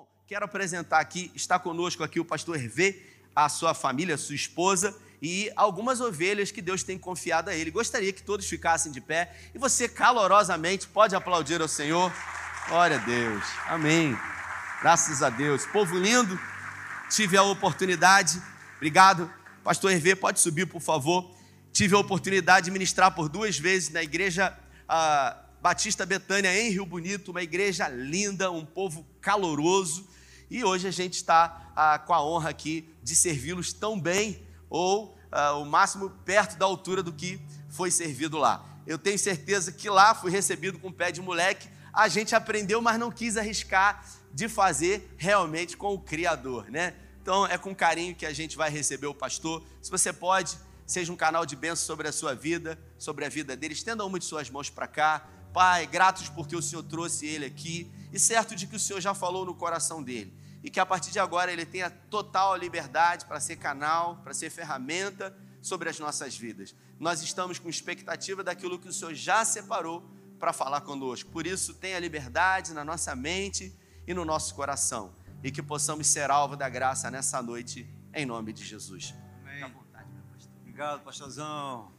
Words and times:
Bom, 0.00 0.08
quero 0.26 0.46
apresentar 0.46 0.98
aqui, 0.98 1.30
está 1.34 1.58
conosco 1.58 2.02
aqui 2.02 2.18
o 2.18 2.24
pastor 2.24 2.56
Hervé, 2.56 2.96
a 3.36 3.50
sua 3.50 3.74
família, 3.74 4.14
a 4.14 4.18
sua 4.18 4.34
esposa 4.34 4.98
e 5.20 5.52
algumas 5.54 6.00
ovelhas 6.00 6.50
que 6.50 6.62
Deus 6.62 6.82
tem 6.82 6.98
confiado 6.98 7.50
a 7.50 7.54
ele. 7.54 7.70
Gostaria 7.70 8.10
que 8.10 8.22
todos 8.22 8.46
ficassem 8.48 8.90
de 8.90 8.98
pé 8.98 9.36
e 9.54 9.58
você 9.58 9.86
calorosamente 9.86 10.88
pode 10.88 11.14
aplaudir 11.14 11.60
ao 11.60 11.68
Senhor. 11.68 12.10
Glória 12.66 12.96
a 12.96 13.04
Deus. 13.04 13.44
Amém. 13.66 14.16
Graças 14.80 15.22
a 15.22 15.28
Deus. 15.28 15.66
Povo 15.66 15.98
lindo, 15.98 16.40
tive 17.10 17.36
a 17.36 17.42
oportunidade. 17.42 18.40
Obrigado. 18.76 19.30
Pastor 19.62 19.92
Hervé, 19.92 20.14
pode 20.14 20.40
subir, 20.40 20.64
por 20.64 20.80
favor. 20.80 21.30
Tive 21.74 21.94
a 21.94 21.98
oportunidade 21.98 22.64
de 22.64 22.70
ministrar 22.70 23.14
por 23.14 23.28
duas 23.28 23.58
vezes 23.58 23.90
na 23.90 24.02
igreja 24.02 24.58
ah, 24.88 25.36
Batista 25.60 26.06
Betânia 26.06 26.58
em 26.58 26.70
Rio 26.70 26.86
Bonito, 26.86 27.32
uma 27.32 27.42
igreja 27.42 27.86
linda, 27.86 28.50
um 28.50 28.64
povo 28.64 29.06
caloroso. 29.20 30.08
E 30.50 30.64
hoje 30.64 30.88
a 30.88 30.90
gente 30.90 31.14
está 31.14 31.72
ah, 31.76 31.98
com 31.98 32.12
a 32.12 32.24
honra 32.24 32.50
aqui 32.50 32.88
de 33.02 33.14
servi-los 33.14 33.72
tão 33.72 34.00
bem, 34.00 34.44
ou 34.68 35.16
ah, 35.30 35.54
o 35.54 35.64
máximo 35.64 36.10
perto 36.24 36.56
da 36.58 36.66
altura 36.66 37.02
do 37.02 37.12
que 37.12 37.40
foi 37.68 37.90
servido 37.90 38.38
lá. 38.38 38.66
Eu 38.86 38.98
tenho 38.98 39.18
certeza 39.18 39.70
que 39.70 39.88
lá 39.88 40.14
fui 40.14 40.30
recebido 40.30 40.78
com 40.78 40.90
pé 40.90 41.12
de 41.12 41.20
moleque. 41.20 41.68
A 41.92 42.08
gente 42.08 42.34
aprendeu, 42.34 42.80
mas 42.80 42.98
não 42.98 43.10
quis 43.10 43.36
arriscar 43.36 44.04
de 44.32 44.48
fazer 44.48 45.14
realmente 45.16 45.76
com 45.76 45.94
o 45.94 45.98
Criador, 45.98 46.70
né? 46.70 46.94
Então 47.22 47.46
é 47.46 47.58
com 47.58 47.74
carinho 47.74 48.14
que 48.14 48.24
a 48.24 48.32
gente 48.32 48.56
vai 48.56 48.70
receber 48.70 49.06
o 49.06 49.14
pastor. 49.14 49.62
Se 49.82 49.90
você 49.90 50.12
pode, 50.12 50.58
seja 50.86 51.12
um 51.12 51.16
canal 51.16 51.44
de 51.44 51.54
bênção 51.54 51.86
sobre 51.86 52.08
a 52.08 52.12
sua 52.12 52.34
vida, 52.34 52.78
sobre 52.98 53.24
a 53.24 53.28
vida 53.28 53.56
dele. 53.56 53.74
Estenda 53.74 54.04
uma 54.04 54.18
de 54.18 54.24
suas 54.24 54.48
mãos 54.50 54.70
para 54.70 54.86
cá. 54.86 55.26
Pai, 55.52 55.86
gratos 55.86 56.28
porque 56.28 56.54
o 56.54 56.62
Senhor 56.62 56.82
trouxe 56.82 57.26
ele 57.26 57.46
aqui 57.46 57.90
e 58.12 58.18
certo 58.18 58.54
de 58.54 58.66
que 58.66 58.76
o 58.76 58.80
Senhor 58.80 59.00
já 59.00 59.14
falou 59.14 59.44
no 59.44 59.54
coração 59.54 60.02
dele. 60.02 60.32
E 60.62 60.70
que 60.70 60.78
a 60.78 60.86
partir 60.86 61.10
de 61.10 61.18
agora 61.18 61.50
ele 61.52 61.64
tenha 61.64 61.90
total 61.90 62.56
liberdade 62.56 63.24
para 63.24 63.40
ser 63.40 63.56
canal, 63.56 64.16
para 64.16 64.34
ser 64.34 64.50
ferramenta 64.50 65.36
sobre 65.62 65.88
as 65.88 65.98
nossas 65.98 66.36
vidas. 66.36 66.74
Nós 66.98 67.22
estamos 67.22 67.58
com 67.58 67.68
expectativa 67.68 68.44
daquilo 68.44 68.78
que 68.78 68.88
o 68.88 68.92
Senhor 68.92 69.14
já 69.14 69.44
separou 69.44 70.08
para 70.38 70.52
falar 70.52 70.80
conosco. 70.82 71.30
Por 71.30 71.46
isso, 71.46 71.74
tenha 71.74 71.98
liberdade 71.98 72.72
na 72.72 72.84
nossa 72.84 73.14
mente 73.14 73.74
e 74.06 74.14
no 74.14 74.24
nosso 74.24 74.54
coração. 74.54 75.12
E 75.42 75.50
que 75.50 75.62
possamos 75.62 76.06
ser 76.06 76.30
alvo 76.30 76.56
da 76.56 76.68
graça 76.68 77.10
nessa 77.10 77.42
noite, 77.42 77.88
em 78.12 78.26
nome 78.26 78.52
de 78.52 78.64
Jesus. 78.64 79.14
Amém. 79.42 79.62
Vontade, 79.62 80.08
pastor. 80.32 80.52
Obrigado, 80.60 81.02
pastorzão. 81.02 81.92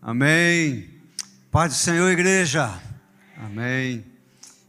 Amém. 0.00 0.97
Paz 1.50 1.72
do 1.72 1.78
Senhor, 1.78 2.10
igreja. 2.10 2.78
Amém. 3.34 4.04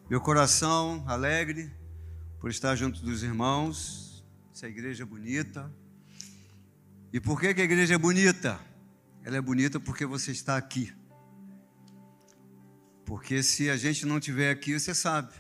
Meu 0.09 0.21
coração 0.21 1.03
alegre 1.07 1.69
por 2.39 2.49
estar 2.49 2.73
junto 2.77 3.01
dos 3.01 3.21
irmãos. 3.21 4.23
Essa 4.55 4.69
igreja 4.69 5.03
é 5.03 5.05
bonita. 5.05 5.69
E 7.11 7.19
por 7.19 7.37
que, 7.37 7.53
que 7.53 7.59
a 7.59 7.65
igreja 7.65 7.95
é 7.95 7.97
bonita? 7.97 8.57
Ela 9.25 9.35
é 9.35 9.41
bonita 9.41 9.77
porque 9.77 10.05
você 10.05 10.31
está 10.31 10.55
aqui. 10.55 10.93
Porque 13.05 13.43
se 13.43 13.69
a 13.69 13.75
gente 13.75 14.05
não 14.05 14.17
estiver 14.17 14.49
aqui, 14.49 14.79
você 14.79 14.95
sabe, 14.95 15.33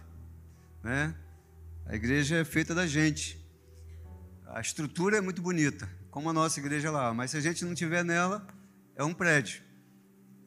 né? 0.83 1.15
A 1.85 1.95
igreja 1.95 2.35
é 2.35 2.43
feita 2.43 2.75
da 2.75 2.85
gente. 2.85 3.41
A 4.45 4.59
estrutura 4.59 5.17
é 5.17 5.21
muito 5.21 5.41
bonita, 5.41 5.89
como 6.11 6.29
a 6.29 6.33
nossa 6.33 6.59
igreja 6.59 6.91
lá, 6.91 7.13
mas 7.13 7.31
se 7.31 7.37
a 7.37 7.41
gente 7.41 7.63
não 7.63 7.71
estiver 7.71 8.03
nela, 8.03 8.45
é 8.93 9.05
um 9.05 9.13
prédio. 9.13 9.68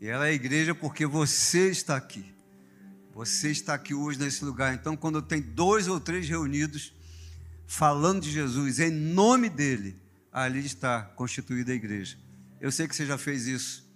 E 0.02 0.08
ela 0.08 0.26
é 0.26 0.32
igreja 0.32 0.74
porque 0.74 1.06
você 1.06 1.70
está 1.70 1.96
aqui. 1.96 2.24
Você 3.14 3.52
está 3.52 3.72
aqui 3.72 3.94
hoje 3.94 4.18
nesse 4.18 4.44
lugar. 4.44 4.74
Então, 4.74 4.96
quando 4.96 5.22
tem 5.22 5.40
dois 5.40 5.86
ou 5.86 6.00
três 6.00 6.28
reunidos 6.28 6.92
falando 7.68 8.20
de 8.20 8.32
Jesus 8.32 8.80
em 8.80 8.90
nome 8.90 9.48
dele, 9.48 9.94
ali 10.32 10.66
está 10.66 11.02
constituída 11.02 11.70
a 11.70 11.76
igreja. 11.76 12.18
Eu 12.60 12.72
sei 12.72 12.88
que 12.88 12.96
você 12.96 13.06
já 13.06 13.16
fez 13.16 13.46
isso. 13.46 13.88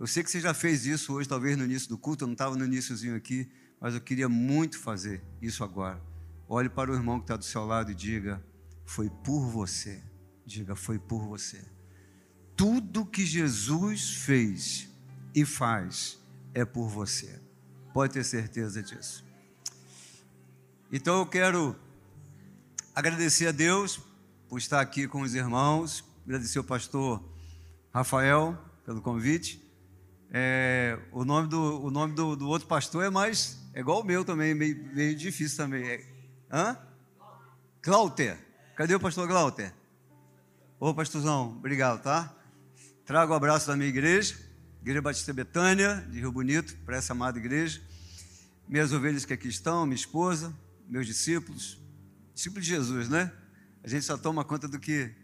Eu 0.00 0.08
sei 0.08 0.24
que 0.24 0.32
você 0.32 0.40
já 0.40 0.52
fez 0.52 0.84
isso 0.84 1.12
hoje, 1.12 1.28
talvez 1.28 1.56
no 1.56 1.64
início 1.64 1.88
do 1.88 1.96
culto. 1.96 2.24
Eu 2.24 2.26
não 2.26 2.32
estava 2.32 2.56
no 2.56 2.64
iníciozinho 2.64 3.14
aqui, 3.14 3.48
mas 3.80 3.94
eu 3.94 4.00
queria 4.00 4.28
muito 4.28 4.80
fazer 4.80 5.22
isso 5.40 5.62
agora. 5.62 6.02
Olhe 6.48 6.68
para 6.68 6.90
o 6.90 6.94
irmão 6.94 7.20
que 7.20 7.24
está 7.26 7.36
do 7.36 7.44
seu 7.44 7.64
lado 7.64 7.92
e 7.92 7.94
diga: 7.94 8.44
Foi 8.84 9.08
por 9.08 9.46
você. 9.46 10.02
Diga: 10.44 10.74
Foi 10.74 10.98
por 10.98 11.24
você. 11.24 11.64
Tudo 12.56 13.06
que 13.06 13.24
Jesus 13.24 14.10
fez 14.10 14.90
e 15.34 15.44
faz 15.44 16.18
é 16.54 16.64
por 16.64 16.88
você. 16.88 17.40
Pode 17.92 18.12
ter 18.12 18.24
certeza 18.24 18.82
disso. 18.82 19.24
Então 20.90 21.18
eu 21.18 21.26
quero 21.26 21.76
agradecer 22.94 23.46
a 23.46 23.52
Deus 23.52 24.00
por 24.48 24.58
estar 24.58 24.80
aqui 24.80 25.08
com 25.08 25.22
os 25.22 25.34
irmãos, 25.34 26.04
agradecer 26.24 26.58
ao 26.58 26.64
pastor 26.64 27.22
Rafael 27.92 28.58
pelo 28.84 29.00
convite. 29.00 29.62
É, 30.30 30.98
o 31.10 31.24
nome, 31.24 31.48
do, 31.48 31.82
o 31.82 31.90
nome 31.90 32.14
do, 32.14 32.36
do, 32.36 32.48
outro 32.48 32.66
pastor 32.66 33.04
é 33.04 33.10
mais, 33.10 33.58
é 33.74 33.80
igual 33.80 34.00
o 34.00 34.04
meu 34.04 34.24
também, 34.24 34.54
meio, 34.54 34.94
meio 34.94 35.16
difícil 35.16 35.56
também. 35.56 35.86
É, 35.86 36.06
hã? 36.50 36.76
Glauter. 37.82 38.38
Cadê 38.76 38.94
o 38.94 39.00
pastor 39.00 39.26
Glauter? 39.26 39.72
Ô 40.80 40.94
pastorzão, 40.94 41.56
obrigado, 41.58 42.02
tá? 42.02 42.34
Trago 43.04 43.32
o 43.32 43.36
abraço 43.36 43.66
da 43.66 43.76
minha 43.76 43.88
igreja. 43.88 44.36
Igreja 44.82 45.00
Batista 45.00 45.32
Betânia, 45.32 46.04
de 46.10 46.18
Rio 46.18 46.32
Bonito, 46.32 46.76
para 46.84 46.96
essa 46.96 47.12
amada 47.12 47.38
igreja. 47.38 47.80
Minhas 48.68 48.92
ovelhas 48.92 49.24
que 49.24 49.32
aqui 49.32 49.46
estão, 49.46 49.86
minha 49.86 49.94
esposa, 49.94 50.52
meus 50.88 51.06
discípulos, 51.06 51.80
discípulos 52.34 52.66
de 52.66 52.74
Jesus, 52.74 53.08
né? 53.08 53.32
A 53.84 53.88
gente 53.88 54.04
só 54.04 54.18
toma 54.18 54.44
conta 54.44 54.66
do 54.66 54.80
que, 54.80 55.14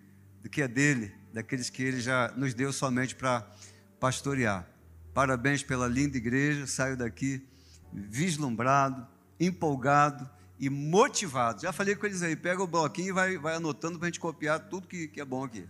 do 0.41 0.49
que 0.49 0.63
é 0.63 0.69
dele, 0.69 1.13
daqueles 1.35 1.69
que 1.71 1.83
ele 1.83 2.01
já 2.01 2.33
nos 2.37 2.55
deu 2.55 2.73
somente 2.73 3.17
para 3.17 3.51
pastorear. 3.99 4.65
Parabéns 5.13 5.61
pela 5.65 5.89
linda 5.89 6.17
igreja, 6.17 6.65
saio 6.69 6.97
daqui 6.97 7.45
vislumbrado, 7.93 9.09
empolgado 9.41 10.31
e 10.57 10.71
motivado. 10.71 11.63
Já 11.63 11.73
falei 11.73 11.97
com 11.97 12.07
eles 12.07 12.23
aí, 12.23 12.37
pega 12.37 12.63
o 12.63 12.67
bloquinho 12.69 13.09
e 13.09 13.13
vai, 13.13 13.37
vai 13.37 13.57
anotando 13.57 13.99
para 13.99 14.07
a 14.07 14.09
gente 14.09 14.21
copiar 14.21 14.69
tudo 14.69 14.87
que, 14.87 15.09
que 15.09 15.21
é 15.21 15.25
bom 15.25 15.43
aqui. 15.43 15.67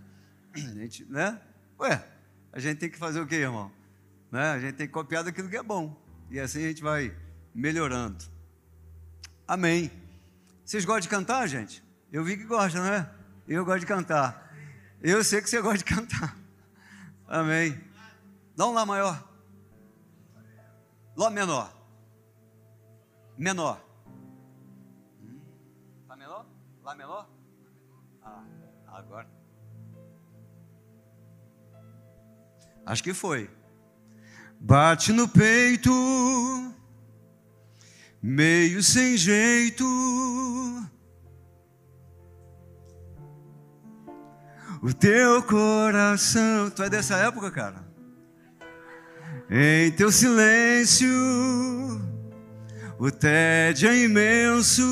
A 0.53 0.59
gente, 0.59 1.05
né? 1.05 1.41
Ué, 1.79 2.05
a 2.51 2.59
gente 2.59 2.79
tem 2.79 2.89
que 2.89 2.97
fazer 2.97 3.21
o 3.21 3.27
quê, 3.27 3.35
irmão? 3.35 3.71
Né? 4.31 4.51
A 4.51 4.59
gente 4.59 4.75
tem 4.75 4.87
que 4.87 4.93
copiar 4.93 5.23
daquilo 5.23 5.49
que 5.49 5.57
é 5.57 5.63
bom. 5.63 5.95
E 6.29 6.39
assim 6.39 6.63
a 6.63 6.67
gente 6.67 6.81
vai 6.81 7.15
melhorando. 7.53 8.23
Amém. 9.47 9.91
Vocês 10.63 10.85
gostam 10.85 11.01
de 11.01 11.09
cantar, 11.09 11.47
gente? 11.47 11.83
Eu 12.11 12.23
vi 12.23 12.37
que 12.37 12.43
gostam, 12.43 12.83
não 12.83 12.93
é? 12.93 13.09
Eu 13.47 13.65
gosto 13.65 13.79
de 13.79 13.85
cantar. 13.87 14.53
Eu 15.01 15.23
sei 15.23 15.41
que 15.41 15.49
você 15.49 15.61
gosta 15.61 15.79
de 15.79 15.85
cantar. 15.85 16.37
Amém. 17.27 17.79
Dá 18.55 18.67
um 18.67 18.73
Lá 18.73 18.85
maior. 18.85 19.27
Lá 21.15 21.29
menor. 21.29 21.73
Menor. 23.37 23.81
Lá 26.07 26.15
menor? 26.15 26.45
Lá 26.83 26.95
menor? 26.95 27.29
Ah, 28.21 28.43
agora. 28.87 29.27
Acho 32.85 33.03
que 33.03 33.13
foi. 33.13 33.49
Bate 34.61 35.13
no 35.13 35.25
peito, 35.25 35.89
meio 38.21 38.83
sem 38.83 39.15
jeito. 39.15 39.85
O 44.81 44.93
teu 44.93 45.41
coração. 45.43 46.69
Tu 46.69 46.83
é 46.83 46.89
dessa 46.89 47.15
época, 47.15 47.49
cara? 47.49 47.87
Em 49.49 49.91
teu 49.91 50.11
silêncio, 50.11 51.09
o 52.99 53.09
tédio 53.09 53.89
é 53.89 53.97
imenso. 53.97 54.83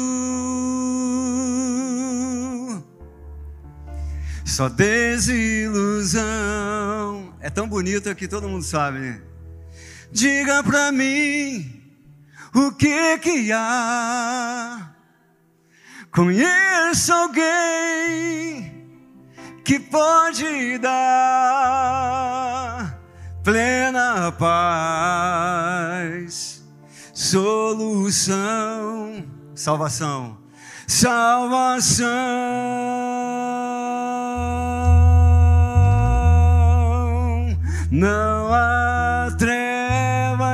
Só 4.46 4.69
desilusão. 4.69 6.23
É 7.41 7.49
tão 7.49 7.67
bonito 7.67 8.16
que 8.16 8.29
todo 8.29 8.47
mundo 8.47 8.64
sabe, 8.64 8.99
né? 8.99 9.22
Diga 10.11 10.63
pra 10.63 10.91
mim 10.91 11.81
o 12.53 12.71
que 12.71 13.17
que 13.19 13.51
há. 13.51 14.89
Conheço 16.11 17.13
alguém 17.13 18.87
que 19.63 19.79
pode 19.79 20.77
dar 20.79 20.97
plena 23.43 24.31
paz, 24.31 25.43
solução, 27.13 28.35
salvação, 29.53 30.37
salvação. 30.87 32.07
Não 37.91 38.53
há 38.53 39.29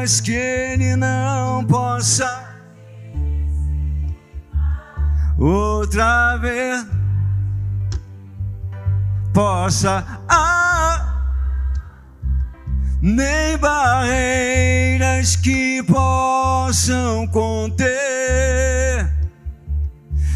trevas 0.03 0.19
que 0.19 0.31
ele 0.31 0.95
não 0.95 1.63
possa. 1.65 2.44
outra 5.39 6.38
vez 6.38 6.85
possa 9.33 10.05
ah, 10.29 11.23
nem 13.01 13.57
barreiras 13.57 15.35
que 15.35 15.81
possam 15.83 17.27
conter 17.27 19.09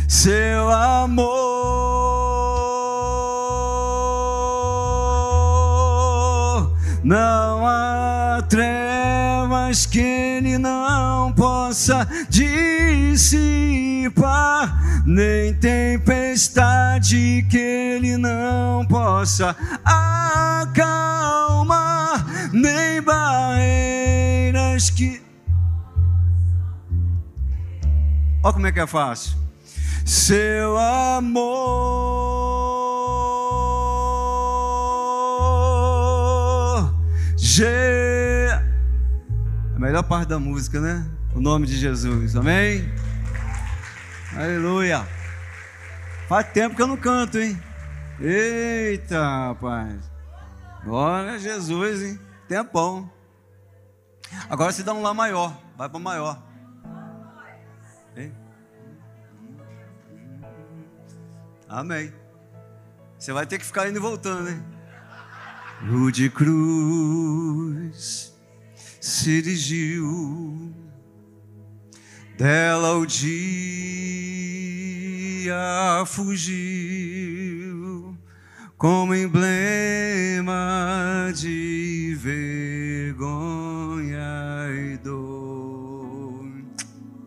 seu 0.07 0.69
amor. 0.69 2.06
Trevas 9.67 9.85
que 9.85 9.99
ele 9.99 10.57
não 10.57 11.33
possa 11.33 12.07
dissipar, 12.29 13.13
nem 15.05 15.53
tempestade 15.55 17.45
que 17.49 17.57
ele 17.57 18.15
não 18.17 18.85
possa 18.85 19.53
acalmar, 20.63 21.05
nem 22.53 23.01
barreiras 23.01 24.89
que. 24.89 25.21
Olha 28.43 28.53
como 28.53 28.67
é 28.67 28.71
que 28.71 28.79
é 28.79 28.87
fácil. 28.87 29.35
Seu 30.05 30.77
amor. 30.77 31.57
Je... 37.37 38.06
Melhor 39.87 40.03
parte 40.03 40.27
da 40.27 40.37
música, 40.37 40.81
né? 40.81 41.09
O 41.33 41.39
nome 41.39 41.65
de 41.65 41.77
Jesus, 41.77 42.35
amém? 42.35 42.91
Aleluia. 44.35 45.07
Faz 46.27 46.51
tempo 46.51 46.75
que 46.75 46.81
eu 46.81 46.87
não 46.87 46.97
canto, 46.97 47.37
hein? 47.37 47.57
Eita, 48.19 49.47
rapaz. 49.47 50.11
Glória 50.83 51.31
a 51.31 51.37
Jesus, 51.37 52.01
hein? 52.01 52.19
Tempão. 52.49 53.09
Agora 54.49 54.73
se 54.73 54.83
dá 54.83 54.93
um 54.93 55.01
lá 55.01 55.13
maior. 55.13 55.57
Vai 55.77 55.87
para 55.87 55.99
maior. 55.99 56.43
Hein? 58.17 58.35
Amém. 61.69 62.13
Você 63.17 63.31
vai 63.31 63.45
ter 63.45 63.57
que 63.57 63.63
ficar 63.63 63.87
indo 63.87 63.95
e 63.95 64.01
voltando, 64.01 64.49
hein? 64.49 64.61
Rude 65.89 66.29
Cruz 66.29 68.36
se 68.99 69.41
dirigiu 69.41 70.73
dela 72.37 72.97
o 72.97 73.05
dia 73.05 73.23
fugiu 76.05 78.17
como 78.77 79.15
emblema 79.15 80.53
de 81.35 82.15
vergonha 82.19 83.17
e 84.69 84.97
dor. 84.97 86.45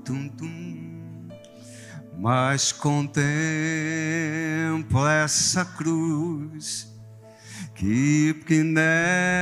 Tum, 0.04 0.28
tum. 0.28 1.28
Mas 2.16 2.70
contempla 2.70 3.20
essa 5.24 5.64
cruz 5.64 6.89
que, 7.80 8.62
nela 8.62 9.34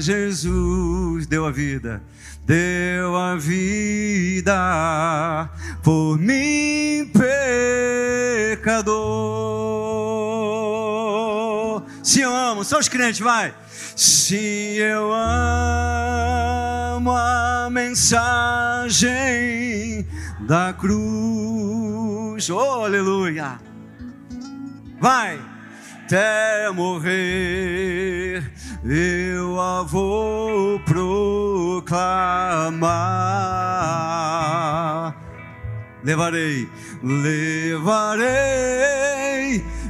Jesus 0.00 1.26
deu 1.26 1.46
a 1.46 1.52
vida 1.52 2.02
deu 2.44 3.16
a 3.16 3.36
vida 3.36 5.48
por 5.82 6.18
mim, 6.18 7.10
pecador. 7.12 8.92
Se 12.02 12.20
eu 12.20 12.34
amo, 12.34 12.64
só 12.64 12.78
os 12.78 12.88
crentes, 12.88 13.20
vai. 13.20 13.54
Se 13.96 14.76
eu 14.78 15.12
amo 15.12 17.12
a 17.12 17.68
mensagem 17.70 19.10
da 20.40 20.72
cruz, 20.72 22.50
oh, 22.50 22.84
aleluia. 22.84 23.60
Vai, 25.00 25.40
até 26.12 26.70
morrer 26.70 28.44
eu 28.84 29.58
a 29.58 29.82
vou 29.82 30.78
proclamar. 30.80 31.88
Levarei, 36.04 36.68
levarei 37.02 38.04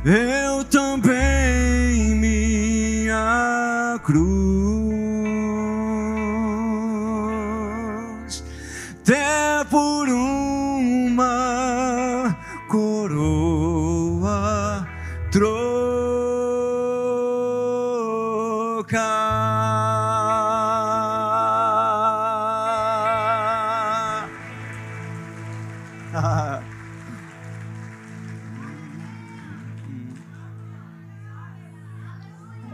eu 0.05 0.65
também 0.67 2.15
minha 2.15 3.99
cruz, 4.05 4.62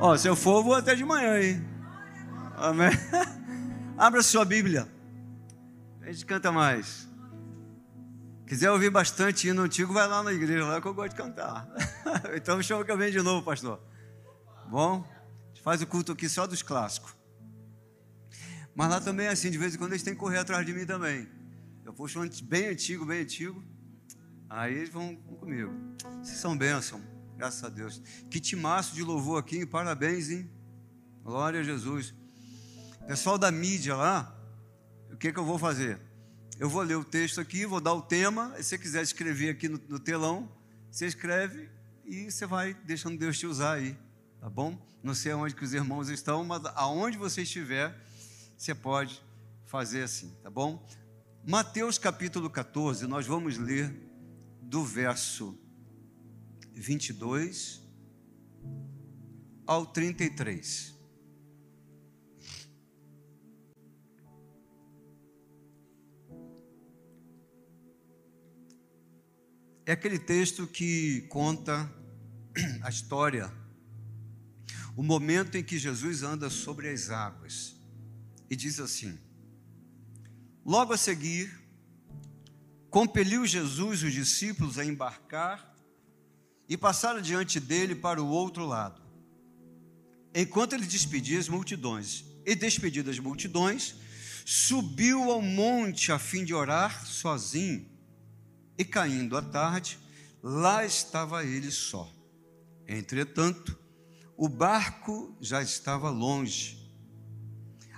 Ó, 0.01 0.17
se 0.17 0.29
eu 0.29 0.35
for, 0.35 0.63
vou 0.63 0.75
até 0.75 0.95
de 0.95 1.05
manhã, 1.05 1.41
hein? 1.41 1.65
Amém? 2.57 2.91
Abra 3.97 4.23
sua 4.23 4.45
Bíblia. 4.45 4.89
A 6.03 6.11
gente 6.11 6.25
canta 6.25 6.51
mais. 6.51 7.09
Quiser 8.47 8.71
ouvir 8.71 8.91
bastante 8.91 9.49
hino 9.49 9.63
antigo, 9.63 9.93
vai 9.93 10.09
lá 10.09 10.23
na 10.23 10.33
igreja, 10.33 10.65
lá 10.65 10.81
que 10.81 10.89
eu 10.89 10.95
gosto 10.95 11.11
de 11.11 11.17
cantar. 11.17 11.69
então 12.35 12.63
chama 12.63 12.85
que 12.85 12.91
eu 12.91 12.97
venho 12.97 13.13
de 13.13 13.23
novo, 13.23 13.45
pastor. 13.45 13.81
Bom? 14.69 15.05
Faz 15.69 15.83
o 15.83 15.87
culto 15.87 16.13
aqui 16.13 16.31
só 16.31 16.47
dos 16.47 16.63
clássicos. 16.63 17.15
Mas 18.75 18.89
lá 18.89 19.03
também 19.03 19.27
é 19.27 19.29
assim, 19.29 19.51
de 19.51 19.59
vez 19.59 19.75
em 19.75 19.77
quando 19.77 19.93
eles 19.93 20.03
têm 20.03 20.15
que 20.15 20.19
correr 20.19 20.39
atrás 20.39 20.65
de 20.65 20.73
mim 20.73 20.87
também. 20.87 21.29
Eu 21.85 21.93
puxo 21.93 22.19
um 22.23 22.29
bem 22.45 22.69
antigo, 22.69 23.05
bem 23.05 23.21
antigo. 23.21 23.63
Aí 24.49 24.75
eles 24.75 24.89
vão 24.89 25.15
comigo. 25.15 25.71
Vocês 26.23 26.39
são 26.39 26.57
bênçãos. 26.57 27.03
Graças 27.37 27.63
a 27.63 27.69
Deus. 27.69 28.01
Que 28.31 28.41
timaço 28.41 28.95
de 28.95 29.03
louvor 29.03 29.39
aqui, 29.39 29.67
parabéns, 29.67 30.31
hein? 30.31 30.51
Glória 31.23 31.61
a 31.61 31.63
Jesus. 31.63 32.15
Pessoal 33.07 33.37
da 33.37 33.51
mídia 33.51 33.95
lá, 33.95 34.35
o 35.13 35.19
que, 35.19 35.31
que 35.31 35.39
eu 35.39 35.45
vou 35.45 35.59
fazer? 35.59 36.01
Eu 36.59 36.71
vou 36.71 36.81
ler 36.81 36.97
o 36.97 37.05
texto 37.05 37.43
aqui, 37.43 37.67
vou 37.67 37.79
dar 37.79 37.93
o 37.93 38.01
tema. 38.01 38.55
Se 38.57 38.65
você 38.65 38.79
quiser 38.79 39.03
escrever 39.03 39.51
aqui 39.51 39.69
no, 39.69 39.79
no 39.87 40.01
telão, 40.01 40.51
você 40.91 41.05
escreve 41.05 41.69
e 42.07 42.31
você 42.31 42.47
vai 42.47 42.73
deixando 42.73 43.19
Deus 43.19 43.39
te 43.39 43.47
usar 43.47 43.75
aí, 43.75 43.95
tá 44.41 44.49
bom? 44.49 44.79
Não 45.03 45.15
sei 45.15 45.33
aonde 45.33 45.55
que 45.55 45.65
os 45.65 45.73
irmãos 45.73 46.09
estão, 46.09 46.45
mas 46.45 46.65
aonde 46.75 47.17
você 47.17 47.43
estiver, 47.43 47.97
você 48.57 48.75
pode 48.75 49.23
fazer 49.67 50.03
assim, 50.03 50.31
tá 50.43 50.51
bom? 50.51 50.87
Mateus 51.45 51.99
capítulo 51.99 52.51
14, 52.51 53.07
nós 53.07 53.27
vamos 53.27 53.57
ler 53.57 53.95
do 54.61 54.85
verso 54.85 55.59
22 56.75 57.83
ao 59.67 59.87
33. 59.87 60.99
É 69.89 69.93
aquele 69.93 70.19
texto 70.19 70.67
que 70.67 71.23
conta 71.31 71.91
a 72.83 72.91
história, 72.91 73.51
o 74.99 75.03
momento 75.05 75.57
em 75.57 75.63
que 75.63 75.79
Jesus 75.79 76.25
anda 76.25 76.51
sobre 76.51 76.89
as 76.89 77.09
águas. 77.09 77.77
E 78.51 78.57
diz 78.57 78.81
assim: 78.81 79.17
Logo 80.67 80.93
a 80.93 80.97
seguir, 80.97 81.57
compeliu 82.91 83.47
Jesus 83.47 84.03
os 84.03 84.13
discípulos 84.13 84.77
a 84.77 84.85
embarcar 84.85 85.73
e 86.69 86.77
passaram 86.77 87.21
diante 87.21 87.61
dele 87.61 87.95
para 87.95 88.21
o 88.21 88.27
outro 88.27 88.67
lado. 88.67 89.01
Enquanto 90.35 90.73
ele 90.73 90.85
despedia 90.85 91.39
as 91.39 91.49
multidões, 91.49 92.25
e 92.45 92.57
despedidas 92.57 93.15
as 93.15 93.21
multidões, 93.21 93.95
subiu 94.45 95.31
ao 95.31 95.41
monte 95.41 96.11
a 96.11 96.19
fim 96.19 96.45
de 96.45 96.53
orar 96.53 97.07
sozinho. 97.07 97.89
E 98.77 98.85
caindo 98.85 99.37
a 99.37 99.43
tarde, 99.43 99.97
lá 100.43 100.85
estava 100.85 101.45
ele 101.45 101.71
só. 101.71 102.13
Entretanto, 102.85 103.79
o 104.39 104.49
barco 104.49 105.37
já 105.41 105.61
estava 105.61 106.09
longe, 106.11 106.79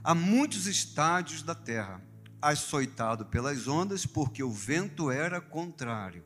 a 0.03 0.15
muitos 0.15 0.67
estádios 0.67 1.43
da 1.43 1.55
terra, 1.55 2.03
açoitado 2.41 3.27
pelas 3.27 3.69
ondas, 3.69 4.07
porque 4.07 4.43
o 4.43 4.51
vento 4.51 5.11
era 5.11 5.39
contrário. 5.39 6.25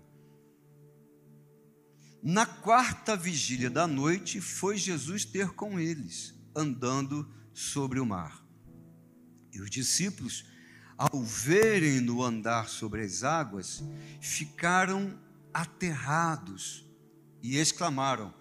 Na 2.22 2.46
quarta 2.46 3.16
vigília 3.16 3.68
da 3.68 3.88
noite, 3.88 4.40
foi 4.40 4.76
Jesus 4.76 5.24
ter 5.24 5.50
com 5.50 5.80
eles, 5.80 6.32
andando 6.54 7.28
sobre 7.52 7.98
o 7.98 8.06
mar. 8.06 8.40
E 9.52 9.60
os 9.60 9.68
discípulos, 9.68 10.46
ao 10.96 11.24
verem-no 11.24 12.22
andar 12.22 12.68
sobre 12.68 13.02
as 13.02 13.24
águas, 13.24 13.82
ficaram 14.20 15.18
aterrados 15.52 16.86
e 17.42 17.56
exclamaram: 17.56 18.32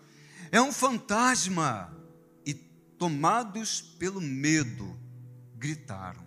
É 0.54 0.62
um 0.62 0.72
fantasma! 0.72 1.92
E 2.46 2.54
tomados 2.54 3.82
pelo 3.82 4.22
medo, 4.22 4.96
gritaram. 5.56 6.24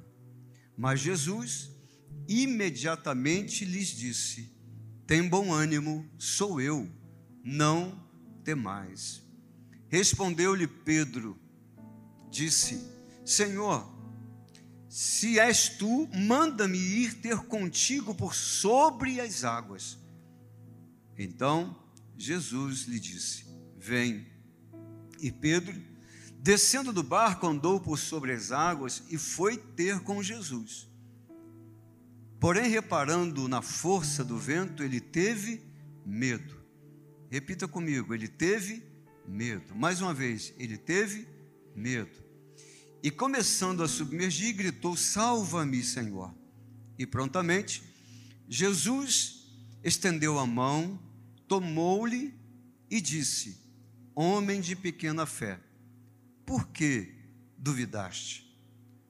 Mas 0.76 0.98
Jesus 0.98 1.70
imediatamente 2.26 3.64
lhes 3.64 3.86
disse: 3.86 4.52
Tem 5.06 5.28
bom 5.28 5.52
ânimo, 5.52 6.04
sou 6.18 6.60
eu, 6.60 6.90
não 7.44 8.04
temais. 8.42 9.22
Respondeu-lhe 9.88 10.66
Pedro, 10.66 11.38
disse: 12.28 12.84
Senhor, 13.24 13.88
se 14.88 15.38
és 15.38 15.68
tu, 15.68 16.08
manda-me 16.12 16.76
ir 16.76 17.14
ter 17.20 17.38
contigo 17.44 18.12
por 18.12 18.34
sobre 18.34 19.20
as 19.20 19.44
águas. 19.44 19.96
Então 21.16 21.80
Jesus 22.18 22.86
lhe 22.86 22.98
disse: 22.98 23.45
Vem. 23.86 24.26
E 25.20 25.30
Pedro, 25.30 25.72
descendo 26.40 26.92
do 26.92 27.04
barco, 27.04 27.46
andou 27.46 27.78
por 27.78 27.96
sobre 27.96 28.32
as 28.32 28.50
águas 28.50 29.04
e 29.10 29.16
foi 29.16 29.56
ter 29.56 30.00
com 30.00 30.20
Jesus. 30.20 30.88
Porém, 32.40 32.68
reparando 32.68 33.46
na 33.46 33.62
força 33.62 34.24
do 34.24 34.36
vento, 34.36 34.82
ele 34.82 35.00
teve 35.00 35.62
medo. 36.04 36.60
Repita 37.30 37.68
comigo: 37.68 38.12
ele 38.12 38.26
teve 38.26 38.82
medo. 39.24 39.72
Mais 39.76 40.00
uma 40.00 40.12
vez, 40.12 40.52
ele 40.58 40.76
teve 40.76 41.28
medo. 41.72 42.24
E 43.04 43.08
começando 43.08 43.84
a 43.84 43.88
submergir, 43.88 44.56
gritou: 44.56 44.96
Salva-me, 44.96 45.80
Senhor. 45.84 46.34
E 46.98 47.06
prontamente, 47.06 47.84
Jesus 48.48 49.48
estendeu 49.84 50.40
a 50.40 50.46
mão, 50.46 51.00
tomou-lhe 51.46 52.34
e 52.90 53.00
disse: 53.00 53.65
Homem 54.18 54.62
de 54.62 54.74
pequena 54.74 55.26
fé, 55.26 55.60
por 56.46 56.68
que 56.68 57.14
duvidaste? 57.58 58.50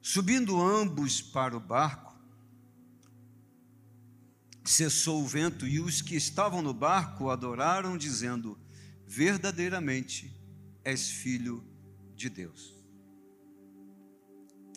Subindo 0.02 0.60
ambos 0.60 1.22
para 1.22 1.56
o 1.56 1.60
barco, 1.60 2.12
cessou 4.64 5.22
o 5.22 5.26
vento 5.26 5.64
e 5.64 5.78
os 5.78 6.02
que 6.02 6.16
estavam 6.16 6.60
no 6.60 6.74
barco 6.74 7.30
adoraram, 7.30 7.96
dizendo: 7.96 8.58
Verdadeiramente 9.06 10.34
és 10.82 11.08
filho 11.08 11.64
de 12.16 12.28
Deus. 12.28 12.74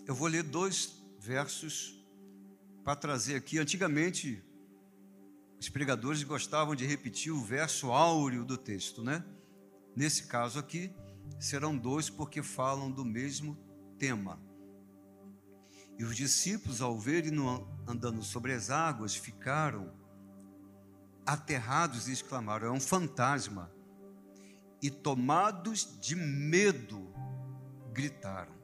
Eu 0.05 0.13
vou 0.13 0.27
ler 0.27 0.43
dois 0.43 0.93
versos 1.19 2.05
para 2.83 2.95
trazer 2.95 3.35
aqui. 3.35 3.57
Antigamente, 3.57 4.43
os 5.59 5.69
pregadores 5.69 6.21
gostavam 6.21 6.75
de 6.75 6.85
repetir 6.85 7.31
o 7.31 7.43
verso 7.43 7.91
áureo 7.91 8.45
do 8.45 8.59
texto, 8.59 9.03
né? 9.03 9.25
Nesse 9.95 10.23
caso 10.23 10.59
aqui, 10.59 10.93
serão 11.39 11.77
dois 11.77 12.09
porque 12.09 12.41
falam 12.41 12.91
do 12.91 13.05
mesmo 13.05 13.57
tema. 13.97 14.39
E 15.97 16.03
os 16.03 16.15
discípulos, 16.15 16.81
ao 16.81 16.97
verem 16.97 17.33
andando 17.85 18.23
sobre 18.23 18.53
as 18.53 18.69
águas, 18.69 19.15
ficaram 19.15 19.93
aterrados 21.25 22.07
e 22.07 22.13
exclamaram: 22.13 22.67
É 22.67 22.71
um 22.71 22.79
fantasma. 22.79 23.71
E 24.81 24.89
tomados 24.89 25.99
de 25.99 26.15
medo, 26.15 27.13
gritaram. 27.91 28.57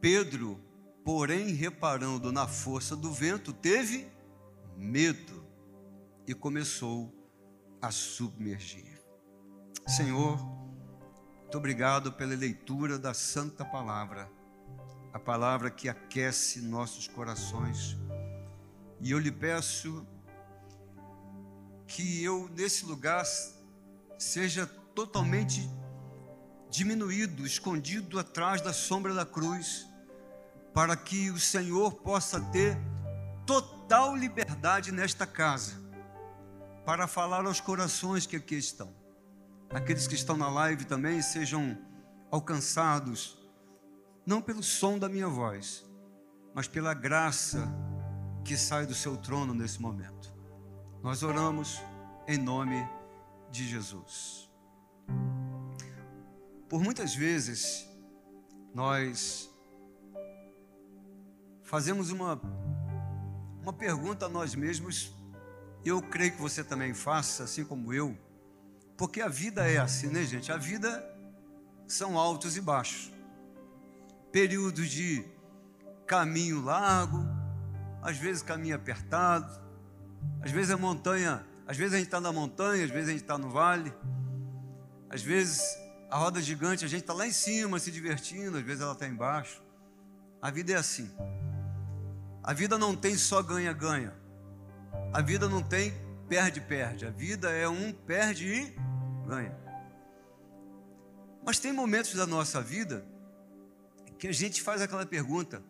Pedro, 0.00 0.60
porém, 1.04 1.52
reparando 1.52 2.32
na 2.32 2.48
força 2.48 2.96
do 2.96 3.12
vento, 3.12 3.52
teve 3.52 4.10
medo 4.76 5.46
e 6.26 6.34
começou 6.34 7.10
a 7.20 7.23
submergir. 7.90 9.00
Senhor, 9.86 10.38
muito 11.42 11.58
obrigado 11.58 12.12
pela 12.12 12.34
leitura 12.34 12.98
da 12.98 13.14
Santa 13.14 13.64
Palavra, 13.64 14.30
a 15.12 15.18
palavra 15.18 15.70
que 15.70 15.88
aquece 15.88 16.60
nossos 16.60 17.06
corações. 17.06 17.96
E 19.00 19.10
eu 19.10 19.18
lhe 19.18 19.30
peço 19.30 20.06
que 21.86 22.22
eu, 22.24 22.50
nesse 22.56 22.84
lugar, 22.86 23.24
seja 24.18 24.66
totalmente 24.66 25.68
diminuído, 26.70 27.46
escondido 27.46 28.18
atrás 28.18 28.60
da 28.60 28.72
sombra 28.72 29.14
da 29.14 29.24
cruz 29.24 29.86
para 30.74 30.96
que 30.96 31.30
o 31.30 31.38
Senhor 31.38 31.94
possa 31.94 32.40
ter 32.40 32.76
total 33.46 34.16
liberdade 34.16 34.90
nesta 34.90 35.24
casa, 35.24 35.80
para 36.84 37.06
falar 37.06 37.46
aos 37.46 37.60
corações 37.60 38.26
que 38.26 38.36
aqui 38.36 38.56
estão. 38.56 38.94
Aqueles 39.70 40.06
que 40.06 40.14
estão 40.14 40.36
na 40.36 40.48
live 40.48 40.84
também 40.84 41.20
sejam 41.22 41.78
alcançados, 42.30 43.38
não 44.26 44.42
pelo 44.42 44.62
som 44.62 44.98
da 44.98 45.08
minha 45.08 45.28
voz, 45.28 45.84
mas 46.54 46.68
pela 46.68 46.94
graça 46.94 47.66
que 48.44 48.56
sai 48.56 48.86
do 48.86 48.94
seu 48.94 49.16
trono 49.16 49.54
nesse 49.54 49.80
momento. 49.80 50.32
Nós 51.02 51.22
oramos 51.22 51.80
em 52.26 52.38
nome 52.38 52.86
de 53.50 53.66
Jesus. 53.66 54.50
Por 56.68 56.82
muitas 56.82 57.14
vezes, 57.14 57.88
nós 58.74 59.50
fazemos 61.62 62.10
uma, 62.10 62.40
uma 63.62 63.72
pergunta 63.72 64.26
a 64.26 64.28
nós 64.28 64.54
mesmos, 64.54 65.13
eu 65.84 66.00
creio 66.02 66.32
que 66.32 66.40
você 66.40 66.64
também 66.64 66.94
faça, 66.94 67.44
assim 67.44 67.64
como 67.64 67.92
eu, 67.92 68.16
porque 68.96 69.20
a 69.20 69.28
vida 69.28 69.68
é 69.68 69.78
assim, 69.78 70.08
né, 70.08 70.24
gente? 70.24 70.50
A 70.52 70.56
vida 70.56 71.04
são 71.86 72.18
altos 72.18 72.56
e 72.56 72.60
baixos, 72.60 73.12
períodos 74.32 74.88
de 74.88 75.24
caminho 76.06 76.62
largo, 76.62 77.18
às 78.02 78.16
vezes 78.16 78.42
caminho 78.42 78.76
apertado, 78.76 79.60
às 80.40 80.50
vezes 80.50 80.70
a 80.70 80.76
montanha, 80.76 81.44
às 81.66 81.76
vezes 81.76 81.94
a 81.94 81.96
gente 81.96 82.06
está 82.06 82.20
na 82.20 82.32
montanha, 82.32 82.84
às 82.84 82.90
vezes 82.90 83.08
a 83.08 83.12
gente 83.12 83.22
está 83.22 83.38
no 83.38 83.50
vale, 83.50 83.92
às 85.08 85.22
vezes 85.22 85.62
a 86.10 86.16
roda 86.16 86.40
gigante, 86.40 86.84
a 86.84 86.88
gente 86.88 87.00
está 87.00 87.12
lá 87.12 87.26
em 87.26 87.32
cima 87.32 87.78
se 87.78 87.90
divertindo, 87.90 88.58
às 88.58 88.64
vezes 88.64 88.82
ela 88.82 88.92
está 88.92 89.06
embaixo. 89.06 89.62
A 90.40 90.50
vida 90.50 90.72
é 90.72 90.76
assim. 90.76 91.10
A 92.42 92.52
vida 92.52 92.76
não 92.76 92.94
tem 92.94 93.16
só 93.16 93.42
ganha-ganha. 93.42 94.12
A 95.12 95.20
vida 95.20 95.48
não 95.48 95.62
tem 95.62 95.92
perde-perde. 96.28 97.06
A 97.06 97.10
vida 97.10 97.50
é 97.50 97.68
um 97.68 97.92
perde 97.92 98.46
e 98.46 98.76
ganha. 99.26 99.56
Mas 101.44 101.58
tem 101.58 101.72
momentos 101.72 102.14
da 102.14 102.26
nossa 102.26 102.60
vida 102.60 103.06
que 104.18 104.28
a 104.28 104.32
gente 104.32 104.62
faz 104.62 104.80
aquela 104.80 105.04
pergunta: 105.04 105.62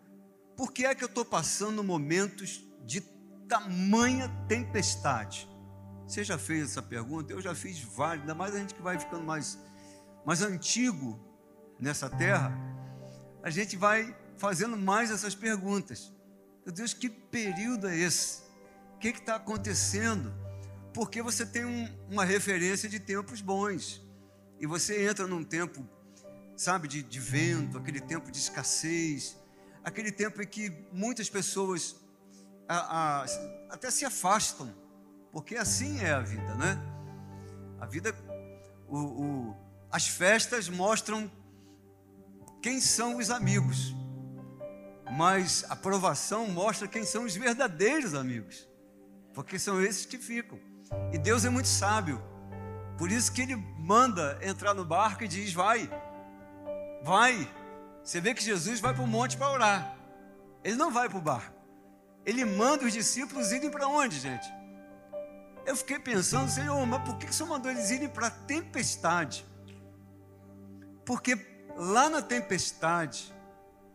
por 0.55 0.71
que 0.71 0.85
é 0.85 0.95
que 0.95 1.03
eu 1.03 1.07
estou 1.07 1.25
passando 1.25 1.83
momentos 1.83 2.63
de 2.85 3.01
tamanha 3.47 4.29
tempestade? 4.47 5.49
Você 6.07 6.23
já 6.23 6.37
fez 6.37 6.71
essa 6.71 6.81
pergunta? 6.81 7.33
Eu 7.33 7.41
já 7.41 7.53
fiz 7.53 7.79
várias, 7.79 8.21
ainda 8.21 8.35
mais 8.35 8.55
a 8.55 8.59
gente 8.59 8.73
que 8.73 8.81
vai 8.81 8.97
ficando 8.97 9.23
mais, 9.23 9.59
mais 10.25 10.41
antigo 10.41 11.19
nessa 11.79 12.09
terra, 12.09 12.55
a 13.43 13.49
gente 13.49 13.75
vai 13.75 14.15
fazendo 14.37 14.77
mais 14.77 15.11
essas 15.11 15.35
perguntas. 15.35 16.13
Meu 16.65 16.73
Deus, 16.73 16.93
que 16.93 17.09
período 17.09 17.87
é 17.87 17.97
esse? 17.97 18.44
O 18.95 18.97
que 18.97 19.09
está 19.09 19.35
acontecendo? 19.35 20.33
Porque 20.93 21.21
você 21.21 21.45
tem 21.45 21.65
um, 21.65 21.87
uma 22.09 22.25
referência 22.25 22.89
de 22.89 22.99
tempos 22.99 23.41
bons. 23.41 24.01
E 24.59 24.65
você 24.65 25.07
entra 25.07 25.27
num 25.27 25.43
tempo, 25.43 25.87
sabe, 26.55 26.87
de, 26.87 27.03
de 27.03 27.19
vento, 27.19 27.77
aquele 27.77 27.99
tempo 27.99 28.31
de 28.31 28.37
escassez, 28.37 29.37
aquele 29.83 30.11
tempo 30.11 30.41
em 30.41 30.47
que 30.47 30.71
muitas 30.91 31.29
pessoas 31.29 31.95
a, 32.67 33.21
a, 33.21 33.25
até 33.69 33.91
se 33.91 34.05
afastam, 34.05 34.73
porque 35.31 35.55
assim 35.55 35.99
é 35.99 36.13
a 36.13 36.21
vida, 36.21 36.55
né? 36.55 36.79
A 37.79 37.85
vida, 37.85 38.15
o, 38.87 38.97
o, 38.97 39.55
as 39.91 40.07
festas 40.07 40.69
mostram 40.69 41.29
quem 42.61 42.79
são 42.79 43.17
os 43.17 43.29
amigos 43.29 43.93
mas 45.11 45.63
a 45.69 45.75
provação 45.75 46.47
mostra 46.47 46.87
quem 46.87 47.05
são 47.05 47.25
os 47.25 47.35
verdadeiros 47.35 48.13
amigos, 48.13 48.67
porque 49.35 49.59
são 49.59 49.81
esses 49.81 50.05
que 50.05 50.17
ficam. 50.17 50.57
E 51.11 51.17
Deus 51.17 51.43
é 51.43 51.49
muito 51.49 51.67
sábio, 51.67 52.23
por 52.97 53.11
isso 53.11 53.31
que 53.31 53.41
Ele 53.41 53.55
manda 53.77 54.39
entrar 54.41 54.73
no 54.73 54.85
barco 54.85 55.23
e 55.23 55.27
diz: 55.27 55.53
vai, 55.53 55.89
vai, 57.03 57.47
Você 58.01 58.21
vê 58.21 58.33
que 58.33 58.43
Jesus 58.43 58.79
vai 58.79 58.93
para 58.93 59.03
o 59.03 59.07
monte 59.07 59.37
para 59.37 59.51
orar. 59.51 59.97
Ele 60.63 60.75
não 60.75 60.89
vai 60.89 61.09
para 61.09 61.17
o 61.17 61.21
barco. 61.21 61.53
Ele 62.25 62.43
manda 62.45 62.85
os 62.85 62.93
discípulos 62.93 63.51
irem 63.51 63.69
para 63.69 63.87
onde, 63.87 64.19
gente? 64.19 64.47
Eu 65.65 65.75
fiquei 65.75 65.99
pensando, 65.99 66.49
Senhor, 66.49 66.83
mas 66.85 67.03
por 67.03 67.17
que 67.17 67.25
o 67.25 67.33
Senhor 67.33 67.49
mandou 67.49 67.71
eles 67.71 67.91
irem 67.91 68.07
para 68.07 68.27
a 68.27 68.31
tempestade? 68.31 69.45
Porque 71.05 71.37
lá 71.75 72.09
na 72.09 72.21
tempestade, 72.21 73.33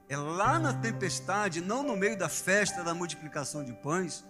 é 0.08 0.16
lá 0.16 0.58
na 0.58 0.72
tempestade, 0.72 1.60
não 1.60 1.82
no 1.82 1.96
meio 1.96 2.16
da 2.16 2.28
festa 2.28 2.84
da 2.84 2.92
multiplicação 2.94 3.64
de 3.64 3.72
pães, 3.72 4.24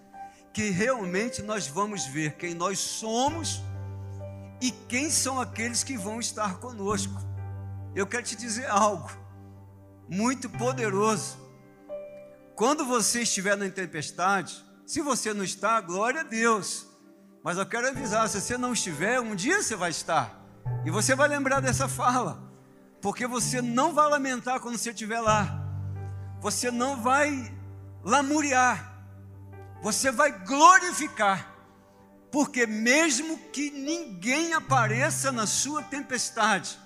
que 0.53 0.71
realmente 0.71 1.43
nós 1.43 1.67
vamos 1.67 2.07
ver 2.07 2.37
quem 2.37 2.55
nós 2.55 2.79
somos 2.79 3.63
e 4.61 4.71
quem 4.71 5.11
são 5.11 5.41
aqueles 5.41 5.83
que 5.85 5.97
vão 5.97 6.21
estar 6.21 6.59
conosco. 6.59 7.15
Eu 7.95 8.07
quero 8.07 8.25
te 8.25 8.37
dizer 8.37 8.67
algo 8.69 9.11
muito 10.09 10.51
poderoso. 10.51 11.39
Quando 12.57 12.85
você 12.85 13.23
estiver 13.23 13.57
na 13.57 13.71
tempestade, 13.71 14.65
se 14.85 15.01
você 15.01 15.33
não 15.33 15.45
está, 15.45 15.81
glória 15.81 16.21
a 16.21 16.25
Deus. 16.25 16.87
Mas 17.43 17.57
eu 17.57 17.65
quero 17.65 17.89
avisar, 17.89 18.29
se 18.29 18.41
você 18.41 18.59
não 18.59 18.73
estiver, 18.73 19.21
um 19.21 19.35
dia 19.35 19.63
você 19.63 19.77
vai 19.77 19.91
estar. 19.91 20.39
E 20.85 20.91
você 20.91 21.15
vai 21.15 21.29
lembrar 21.29 21.61
dessa 21.61 21.89
fala. 21.89 22.43
Porque 23.01 23.27
você 23.27 23.63
não 23.63 23.95
vai 23.95 24.11
lamentar 24.11 24.61
quando 24.61 24.77
você 24.77 24.91
estiver 24.91 25.21
lá. 25.21 25.65
Você 26.41 26.71
não 26.71 27.01
vai 27.01 27.57
lamuriar. 28.03 28.90
Você 29.83 30.11
vai 30.11 30.31
glorificar. 30.31 31.51
Porque 32.31 32.67
mesmo 32.67 33.37
que 33.53 33.71
ninguém 33.71 34.53
apareça 34.53 35.33
na 35.33 35.47
sua 35.47 35.83
tempestade, 35.83 36.79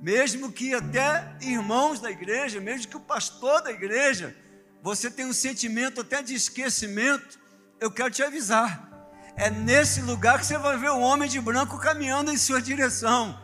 mesmo 0.00 0.50
que 0.50 0.72
até 0.72 1.36
irmãos 1.42 2.00
da 2.00 2.10
igreja, 2.10 2.58
mesmo 2.58 2.88
que 2.88 2.96
o 2.96 3.00
pastor 3.00 3.60
da 3.62 3.70
igreja, 3.70 4.34
você 4.82 5.10
tem 5.10 5.26
um 5.26 5.32
sentimento 5.32 6.00
até 6.00 6.22
de 6.22 6.34
esquecimento, 6.34 7.38
eu 7.78 7.90
quero 7.90 8.10
te 8.10 8.22
avisar. 8.22 8.88
É 9.36 9.50
nesse 9.50 10.00
lugar 10.00 10.38
que 10.38 10.46
você 10.46 10.56
vai 10.56 10.76
ver 10.78 10.90
o 10.90 11.00
homem 11.00 11.28
de 11.28 11.40
branco 11.40 11.78
caminhando 11.78 12.32
em 12.32 12.38
sua 12.38 12.60
direção. 12.62 13.38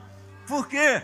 Por 0.47 0.67
quê? 0.67 1.03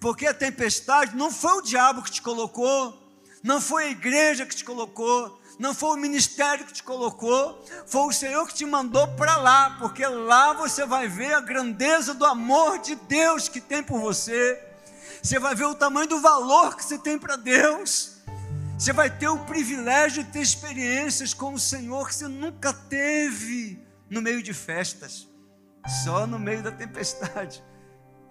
Porque 0.00 0.26
a 0.26 0.34
tempestade 0.34 1.14
não 1.14 1.30
foi 1.30 1.58
o 1.58 1.62
diabo 1.62 2.02
que 2.02 2.10
te 2.10 2.22
colocou, 2.22 3.00
não 3.42 3.60
foi 3.60 3.84
a 3.84 3.90
igreja 3.90 4.46
que 4.46 4.56
te 4.56 4.64
colocou, 4.64 5.40
não 5.58 5.72
foi 5.72 5.90
o 5.90 6.00
ministério 6.00 6.64
que 6.64 6.72
te 6.72 6.82
colocou, 6.82 7.64
foi 7.86 8.02
o 8.02 8.12
Senhor 8.12 8.46
que 8.46 8.54
te 8.54 8.66
mandou 8.66 9.06
para 9.16 9.36
lá, 9.36 9.76
porque 9.78 10.04
lá 10.06 10.52
você 10.52 10.84
vai 10.84 11.06
ver 11.08 11.34
a 11.34 11.40
grandeza 11.40 12.14
do 12.14 12.24
amor 12.24 12.78
de 12.78 12.96
Deus 12.96 13.48
que 13.48 13.60
tem 13.60 13.82
por 13.82 14.00
você, 14.00 14.60
você 15.22 15.38
vai 15.38 15.54
ver 15.54 15.66
o 15.66 15.74
tamanho 15.74 16.08
do 16.08 16.20
valor 16.20 16.76
que 16.76 16.84
você 16.84 16.98
tem 16.98 17.18
para 17.18 17.36
Deus, 17.36 18.16
você 18.76 18.92
vai 18.92 19.08
ter 19.08 19.28
o 19.28 19.38
privilégio 19.46 20.24
de 20.24 20.30
ter 20.30 20.40
experiências 20.40 21.32
com 21.32 21.54
o 21.54 21.58
Senhor 21.58 22.08
que 22.08 22.14
você 22.14 22.28
nunca 22.28 22.72
teve 22.72 23.80
no 24.10 24.20
meio 24.20 24.42
de 24.42 24.52
festas, 24.52 25.28
só 26.04 26.26
no 26.26 26.38
meio 26.38 26.62
da 26.62 26.72
tempestade. 26.72 27.62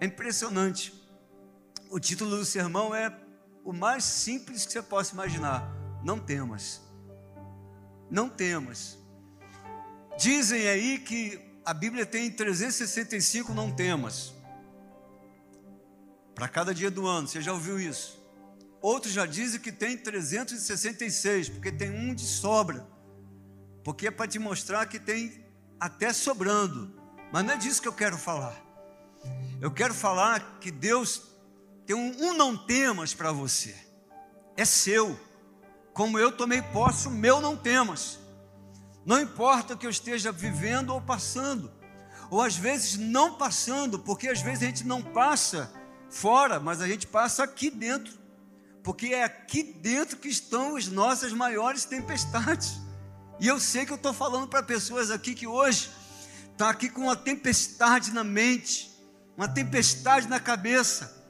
É 0.00 0.06
impressionante. 0.06 0.92
O 1.90 1.98
título 1.98 2.36
do 2.36 2.44
sermão 2.44 2.94
é 2.94 3.16
o 3.64 3.72
mais 3.72 4.04
simples 4.04 4.66
que 4.66 4.72
você 4.72 4.82
possa 4.82 5.14
imaginar: 5.14 5.66
Não 6.04 6.18
temas. 6.18 6.83
Não 8.10 8.28
temas. 8.28 8.98
Dizem 10.18 10.68
aí 10.68 10.98
que 10.98 11.40
a 11.64 11.72
Bíblia 11.72 12.04
tem 12.04 12.30
365 12.30 13.52
não 13.54 13.70
temas. 13.70 14.32
Para 16.34 16.48
cada 16.48 16.74
dia 16.74 16.90
do 16.90 17.06
ano, 17.06 17.28
você 17.28 17.40
já 17.40 17.52
ouviu 17.52 17.78
isso? 17.80 18.22
Outros 18.80 19.12
já 19.12 19.24
dizem 19.24 19.60
que 19.60 19.72
tem 19.72 19.96
366, 19.96 21.48
porque 21.48 21.72
tem 21.72 21.90
um 21.90 22.14
de 22.14 22.26
sobra. 22.26 22.86
Porque 23.82 24.08
é 24.08 24.10
para 24.10 24.28
te 24.28 24.38
mostrar 24.38 24.86
que 24.86 24.98
tem 24.98 25.44
até 25.80 26.12
sobrando. 26.12 26.94
Mas 27.32 27.44
não 27.44 27.54
é 27.54 27.56
disso 27.56 27.80
que 27.80 27.88
eu 27.88 27.92
quero 27.92 28.18
falar. 28.18 28.62
Eu 29.60 29.70
quero 29.70 29.94
falar 29.94 30.58
que 30.60 30.70
Deus 30.70 31.22
tem 31.86 31.96
um, 31.96 32.14
um 32.24 32.34
não 32.34 32.56
temas 32.56 33.14
para 33.14 33.32
você. 33.32 33.74
É 34.56 34.64
seu. 34.64 35.18
Como 35.94 36.18
eu 36.18 36.32
tomei 36.32 36.60
posse, 36.60 37.06
o 37.06 37.10
meu 37.10 37.40
não 37.40 37.56
temas. 37.56 38.18
Não 39.06 39.20
importa 39.20 39.74
o 39.74 39.78
que 39.78 39.86
eu 39.86 39.90
esteja 39.90 40.32
vivendo 40.32 40.90
ou 40.90 41.00
passando. 41.00 41.70
Ou 42.28 42.42
às 42.42 42.56
vezes 42.56 42.98
não 42.98 43.36
passando, 43.36 44.00
porque 44.00 44.28
às 44.28 44.40
vezes 44.40 44.64
a 44.64 44.66
gente 44.66 44.84
não 44.84 45.00
passa 45.00 45.72
fora, 46.10 46.58
mas 46.58 46.80
a 46.80 46.88
gente 46.88 47.06
passa 47.06 47.44
aqui 47.44 47.70
dentro. 47.70 48.12
Porque 48.82 49.06
é 49.14 49.22
aqui 49.22 49.62
dentro 49.62 50.16
que 50.16 50.28
estão 50.28 50.74
as 50.74 50.88
nossas 50.88 51.32
maiores 51.32 51.84
tempestades. 51.84 52.80
E 53.38 53.46
eu 53.46 53.60
sei 53.60 53.86
que 53.86 53.92
eu 53.92 53.96
estou 53.96 54.12
falando 54.12 54.48
para 54.48 54.64
pessoas 54.64 55.12
aqui 55.12 55.32
que 55.32 55.46
hoje 55.46 55.90
está 56.50 56.70
aqui 56.70 56.88
com 56.88 57.02
uma 57.02 57.16
tempestade 57.16 58.12
na 58.12 58.24
mente, 58.24 58.92
uma 59.36 59.46
tempestade 59.46 60.26
na 60.26 60.40
cabeça 60.40 61.23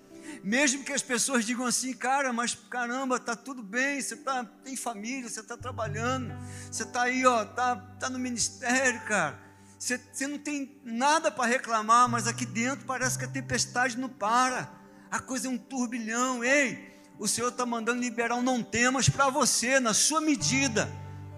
mesmo 0.44 0.85
que 0.85 0.92
as 0.92 1.00
pessoas 1.00 1.46
digam 1.46 1.64
assim, 1.64 1.94
cara, 1.94 2.30
mas 2.30 2.54
caramba, 2.54 3.18
tá 3.18 3.35
tudo 3.35 3.62
bem, 3.62 3.98
você 3.98 4.14
tá, 4.14 4.44
tem 4.62 4.76
família, 4.76 5.26
você 5.26 5.40
está 5.40 5.57
trabalhando, 5.57 6.37
você 6.70 6.83
está 6.83 7.04
aí, 7.04 7.24
ó, 7.24 7.46
tá, 7.46 7.76
tá 7.98 8.11
no 8.11 8.18
ministério, 8.18 9.00
cara. 9.07 9.40
Você, 9.78 9.98
você 10.12 10.26
não 10.26 10.37
tem 10.37 10.78
nada 10.85 11.30
para 11.30 11.46
reclamar, 11.46 12.11
mas 12.11 12.26
aqui 12.26 12.44
dentro 12.44 12.85
parece 12.85 13.18
que 13.18 13.24
a 13.24 13.28
tempestade 13.28 13.96
não 13.96 14.11
para. 14.11 14.70
A 15.11 15.18
coisa 15.18 15.46
é 15.46 15.50
um 15.50 15.57
turbilhão. 15.57 16.44
Ei, 16.44 16.92
o 17.18 17.26
Senhor 17.26 17.48
está 17.48 17.64
mandando 17.64 18.02
liberar 18.02 18.35
um 18.35 18.42
não 18.42 18.62
temas 18.62 19.09
para 19.09 19.30
você, 19.30 19.80
na 19.80 19.94
sua 19.94 20.20
medida, 20.20 20.90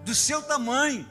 do 0.03 0.13
seu 0.13 0.41
tamanho. 0.41 1.07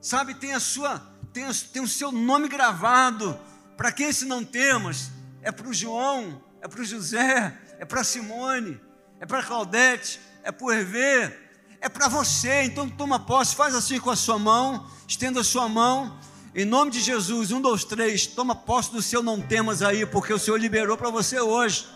Sabe, 0.00 0.34
tem 0.34 0.54
a 0.54 0.60
sua, 0.60 0.98
tem, 1.32 1.44
a, 1.44 1.52
tem 1.72 1.82
o 1.82 1.88
seu 1.88 2.10
nome 2.10 2.48
gravado. 2.48 3.38
Para 3.76 3.92
quem 3.92 4.08
esse 4.08 4.24
não 4.24 4.44
temas? 4.44 5.12
É 5.40 5.52
para 5.52 5.68
o 5.68 5.72
João, 5.72 6.42
é 6.66 6.68
para 6.68 6.80
o 6.80 6.84
José, 6.84 7.56
é 7.78 7.84
para 7.84 8.02
Simone, 8.02 8.80
é 9.20 9.24
para 9.24 9.40
Claudete, 9.40 10.20
é 10.42 10.50
para 10.50 10.66
o 10.66 10.72
Hervé, 10.72 11.38
é 11.80 11.88
para 11.88 12.08
você. 12.08 12.64
Então 12.64 12.88
toma 12.88 13.20
posse, 13.20 13.54
faz 13.54 13.72
assim 13.72 14.00
com 14.00 14.10
a 14.10 14.16
sua 14.16 14.36
mão, 14.36 14.90
estenda 15.06 15.42
a 15.42 15.44
sua 15.44 15.68
mão. 15.68 16.18
Em 16.56 16.64
nome 16.64 16.90
de 16.90 17.00
Jesus, 17.00 17.52
um, 17.52 17.60
dois, 17.60 17.84
três, 17.84 18.26
toma 18.26 18.52
posse 18.52 18.90
do 18.90 19.00
seu 19.00 19.22
não 19.22 19.40
temas 19.40 19.80
aí, 19.80 20.04
porque 20.04 20.32
o 20.32 20.40
Senhor 20.40 20.56
liberou 20.56 20.96
para 20.96 21.08
você 21.08 21.38
hoje. 21.38 21.86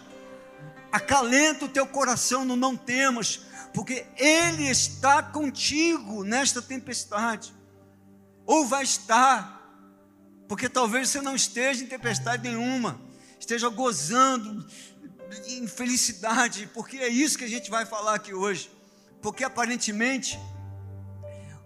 Acalenta 0.93 1.65
o 1.65 1.69
teu 1.69 1.87
coração 1.87 2.45
no 2.45 2.55
não 2.55 2.77
temas, 2.77 3.41
porque 3.75 4.07
Ele 4.17 4.69
está 4.71 5.21
contigo 5.21 6.23
nesta 6.23 6.63
tempestade. 6.63 7.53
Ou 8.47 8.65
vai 8.65 8.85
estar, 8.85 9.69
porque 10.47 10.69
talvez 10.69 11.09
você 11.09 11.21
não 11.21 11.35
esteja 11.35 11.83
em 11.83 11.89
tempestade 11.89 12.49
nenhuma 12.49 13.10
esteja 13.51 13.69
gozando 13.69 14.65
em 15.49 15.67
felicidade, 15.67 16.71
porque 16.73 16.99
é 16.99 17.09
isso 17.09 17.37
que 17.37 17.45
a 17.45 17.49
gente 17.49 17.69
vai 17.69 17.85
falar 17.85 18.15
aqui 18.15 18.33
hoje. 18.33 18.71
Porque 19.21 19.43
aparentemente 19.43 20.39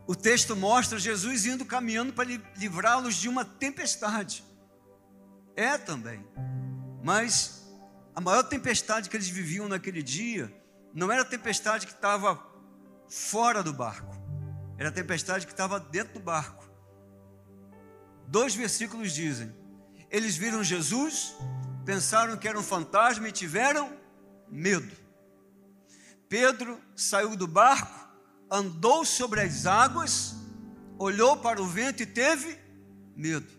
o 0.06 0.14
texto 0.14 0.56
mostra 0.56 0.98
Jesus 0.98 1.44
indo 1.44 1.64
caminhando 1.66 2.14
para 2.14 2.24
livrá-los 2.56 3.16
de 3.16 3.28
uma 3.28 3.44
tempestade. 3.44 4.42
É 5.54 5.76
também. 5.76 6.26
Mas 7.02 7.70
a 8.14 8.20
maior 8.20 8.44
tempestade 8.44 9.10
que 9.10 9.16
eles 9.16 9.28
viviam 9.28 9.68
naquele 9.68 10.02
dia 10.02 10.50
não 10.94 11.12
era 11.12 11.20
a 11.20 11.26
tempestade 11.26 11.86
que 11.86 11.92
estava 11.92 12.42
fora 13.08 13.62
do 13.62 13.74
barco, 13.74 14.16
era 14.78 14.88
a 14.88 14.92
tempestade 14.92 15.44
que 15.44 15.52
estava 15.52 15.78
dentro 15.78 16.14
do 16.14 16.20
barco. 16.20 16.64
Dois 18.26 18.54
versículos 18.54 19.12
dizem: 19.12 19.54
eles 20.10 20.36
viram 20.36 20.62
Jesus, 20.62 21.34
pensaram 21.84 22.36
que 22.36 22.48
era 22.48 22.58
um 22.58 22.62
fantasma 22.62 23.28
e 23.28 23.32
tiveram 23.32 23.92
medo. 24.48 24.96
Pedro 26.28 26.80
saiu 26.96 27.36
do 27.36 27.46
barco, 27.46 28.08
andou 28.50 29.04
sobre 29.04 29.40
as 29.40 29.66
águas, 29.66 30.34
olhou 30.98 31.36
para 31.36 31.62
o 31.62 31.66
vento 31.66 32.02
e 32.02 32.06
teve 32.06 32.58
medo. 33.14 33.52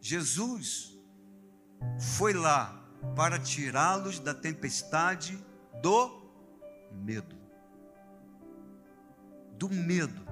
Jesus 0.00 0.96
foi 2.16 2.32
lá 2.32 2.80
para 3.14 3.38
tirá-los 3.38 4.18
da 4.18 4.32
tempestade 4.32 5.38
do 5.82 6.32
medo. 6.92 7.36
Do 9.58 9.68
medo. 9.68 10.26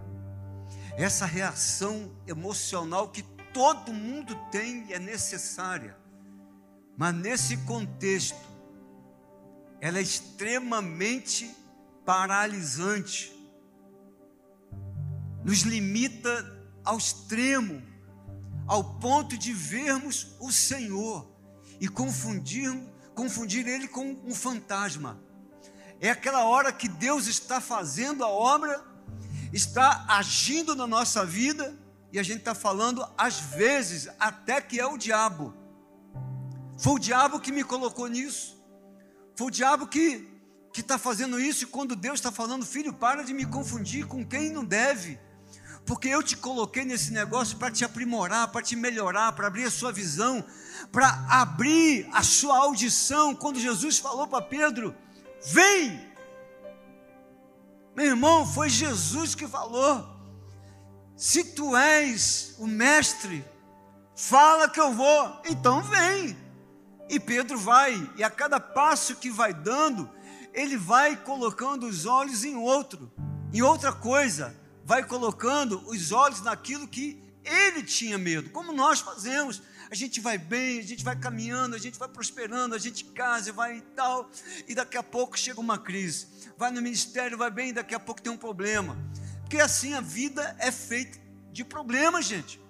Essa 0.97 1.27
reação 1.27 2.17
emocional 2.27 3.09
que 3.11 3.23
todo 3.53 3.93
mundo 3.93 4.35
tem 4.51 4.93
é 4.93 4.99
necessária. 4.99 5.98
Mas 6.99 7.15
nesse 7.15 7.57
contexto, 7.59 8.37
ela 9.81 9.99
é 9.99 10.03
extremamente 10.03 11.49
paralisante, 12.05 13.33
nos 15.45 15.61
limita 15.61 16.29
ao 16.85 16.99
extremo, 16.99 17.81
ao 18.67 18.99
ponto 18.99 19.39
de 19.39 19.53
vermos 19.53 20.35
o 20.41 20.51
Senhor 20.51 21.31
e 21.81 21.87
confundir, 21.87 22.69
confundir 23.15 23.69
Ele 23.69 23.87
com 23.87 24.21
um 24.25 24.35
fantasma. 24.35 25.23
É 26.01 26.11
aquela 26.11 26.47
hora 26.47 26.73
que 26.73 26.89
Deus 26.89 27.29
está 27.29 27.61
fazendo 27.61 28.25
a 28.25 28.29
obra, 28.29 28.85
está 29.53 30.05
agindo 30.09 30.75
na 30.75 30.87
nossa 30.87 31.25
vida, 31.25 31.79
e 32.13 32.19
a 32.19 32.25
gente 32.25 32.41
está 32.41 32.57
falando, 32.57 33.09
às 33.17 33.39
vezes, 33.39 34.09
até 34.19 34.61
que 34.61 34.81
é 34.81 34.87
o 34.87 34.99
diabo. 34.99 35.55
Foi 36.79 36.95
o 36.95 36.99
diabo 36.99 37.41
que 37.41 37.53
me 37.53 37.65
colocou 37.65 38.07
nisso. 38.07 38.57
Foi 39.37 39.49
o 39.49 39.51
diabo 39.51 39.87
que 39.87 40.39
que 40.73 40.81
está 40.81 40.97
fazendo 40.97 41.41
isso, 41.41 41.65
e 41.65 41.67
quando 41.67 41.97
Deus 41.97 42.21
está 42.21 42.31
falando, 42.31 42.65
filho, 42.65 42.93
para 42.93 43.25
de 43.25 43.33
me 43.33 43.45
confundir 43.45 44.07
com 44.07 44.25
quem 44.25 44.53
não 44.53 44.65
deve, 44.65 45.19
porque 45.85 46.09
eu 46.09 46.23
te 46.23 46.37
coloquei 46.37 46.85
nesse 46.85 47.13
negócio 47.13 47.57
para 47.57 47.71
te 47.71 47.85
aprimorar, 47.85 48.53
para 48.53 48.63
te 48.63 48.77
melhorar, 48.77 49.33
para 49.33 49.49
abrir 49.49 49.65
a 49.65 49.71
sua 49.71 49.91
visão, 49.91 50.45
para 50.93 51.09
abrir 51.29 52.09
a 52.13 52.23
sua 52.23 52.59
audição. 52.59 53.35
Quando 53.35 53.59
Jesus 53.59 53.99
falou 53.99 54.29
para 54.29 54.45
Pedro: 54.45 54.95
Vem, 55.51 55.99
meu 57.97 58.07
irmão, 58.07 58.47
foi 58.47 58.69
Jesus 58.69 59.35
que 59.35 59.49
falou. 59.49 60.07
Se 61.17 61.43
tu 61.43 61.75
és 61.77 62.55
o 62.59 62.67
mestre, 62.67 63.45
fala 64.15 64.69
que 64.69 64.79
eu 64.79 64.93
vou, 64.93 65.43
então 65.45 65.83
vem. 65.83 66.48
E 67.09 67.19
Pedro 67.19 67.59
vai, 67.59 68.11
e 68.17 68.23
a 68.23 68.31
cada 68.31 68.61
passo 68.61 69.17
que 69.17 69.31
vai 69.31 69.55
dando, 69.55 70.11
ele 70.53 70.77
vai 70.77 71.17
colocando 71.17 71.87
os 71.87 72.05
olhos 72.05 72.45
em 72.45 72.55
outro, 72.57 73.11
em 73.53 73.63
outra 73.63 73.93
coisa, 73.93 74.55
vai 74.85 75.03
colocando 75.03 75.83
os 75.87 76.13
olhos 76.13 76.43
naquilo 76.43 76.87
que 76.87 77.23
ele 77.45 77.83
tinha 77.83 78.19
medo, 78.19 78.51
como 78.51 78.73
nós 78.73 79.01
fazemos. 79.01 79.63
A 79.91 79.95
gente 79.95 80.21
vai 80.21 80.37
bem, 80.37 80.79
a 80.79 80.83
gente 80.83 81.03
vai 81.03 81.17
caminhando, 81.17 81.75
a 81.75 81.79
gente 81.79 81.99
vai 81.99 82.09
prosperando, 82.09 82.75
a 82.75 82.79
gente 82.79 83.05
casa, 83.05 83.53
vai 83.53 83.79
e 83.79 83.81
tal, 83.81 84.31
e 84.67 84.75
daqui 84.75 84.99
a 84.99 85.03
pouco 85.03 85.39
chega 85.39 85.61
uma 85.61 85.79
crise. 85.79 86.27
Vai 86.59 86.71
no 86.71 86.83
ministério, 86.83 87.39
vai 87.39 87.51
bem, 87.51 87.71
e 87.71 87.73
daqui 87.73 87.95
a 87.95 88.01
pouco 88.01 88.21
tem 88.21 88.31
um 88.31 88.37
problema. 88.37 88.99
Porque 89.41 89.59
assim 89.59 89.95
a 89.95 90.01
vida 90.03 90.55
é 90.59 90.71
feita 90.71 91.19
de 91.51 91.65
problemas, 91.65 92.27
gente. 92.27 92.61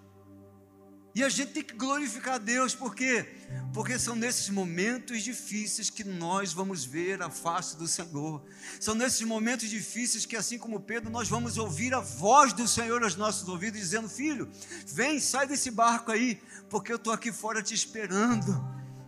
E 1.18 1.24
a 1.24 1.28
gente 1.28 1.50
tem 1.50 1.64
que 1.64 1.74
glorificar 1.74 2.34
a 2.34 2.38
Deus, 2.38 2.76
por 2.76 2.94
quê? 2.94 3.26
Porque 3.74 3.98
são 3.98 4.14
nesses 4.14 4.48
momentos 4.50 5.20
difíceis 5.20 5.90
que 5.90 6.04
nós 6.04 6.52
vamos 6.52 6.84
ver 6.84 7.20
a 7.20 7.28
face 7.28 7.76
do 7.76 7.88
Senhor. 7.88 8.40
São 8.78 8.94
nesses 8.94 9.22
momentos 9.22 9.68
difíceis 9.68 10.24
que, 10.24 10.36
assim 10.36 10.58
como 10.58 10.78
Pedro, 10.78 11.10
nós 11.10 11.28
vamos 11.28 11.58
ouvir 11.58 11.92
a 11.92 11.98
voz 11.98 12.52
do 12.52 12.68
Senhor 12.68 13.02
aos 13.02 13.16
nossos 13.16 13.48
ouvidos, 13.48 13.80
dizendo: 13.80 14.08
Filho, 14.08 14.48
vem, 14.86 15.18
sai 15.18 15.48
desse 15.48 15.72
barco 15.72 16.12
aí, 16.12 16.40
porque 16.70 16.92
eu 16.92 16.96
estou 16.96 17.12
aqui 17.12 17.32
fora 17.32 17.60
te 17.64 17.74
esperando. 17.74 18.54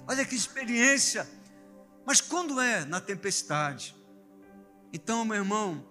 Olha 0.04 0.24
que 0.24 0.34
experiência. 0.34 1.30
Mas 2.04 2.20
quando 2.20 2.60
é 2.60 2.84
na 2.84 3.00
tempestade? 3.00 3.94
Então, 4.92 5.24
meu 5.24 5.36
irmão, 5.36 5.86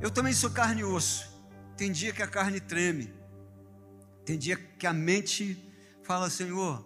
eu 0.00 0.10
também 0.10 0.32
sou 0.32 0.50
carne 0.50 0.80
e 0.80 0.84
osso. 0.84 1.24
Tem 1.76 1.92
dia 1.92 2.12
que 2.12 2.20
a 2.20 2.26
carne 2.26 2.58
treme. 2.58 3.19
Tem 4.24 4.38
dia 4.38 4.56
que 4.56 4.86
a 4.86 4.92
mente 4.92 5.56
fala, 6.02 6.30
Senhor, 6.30 6.84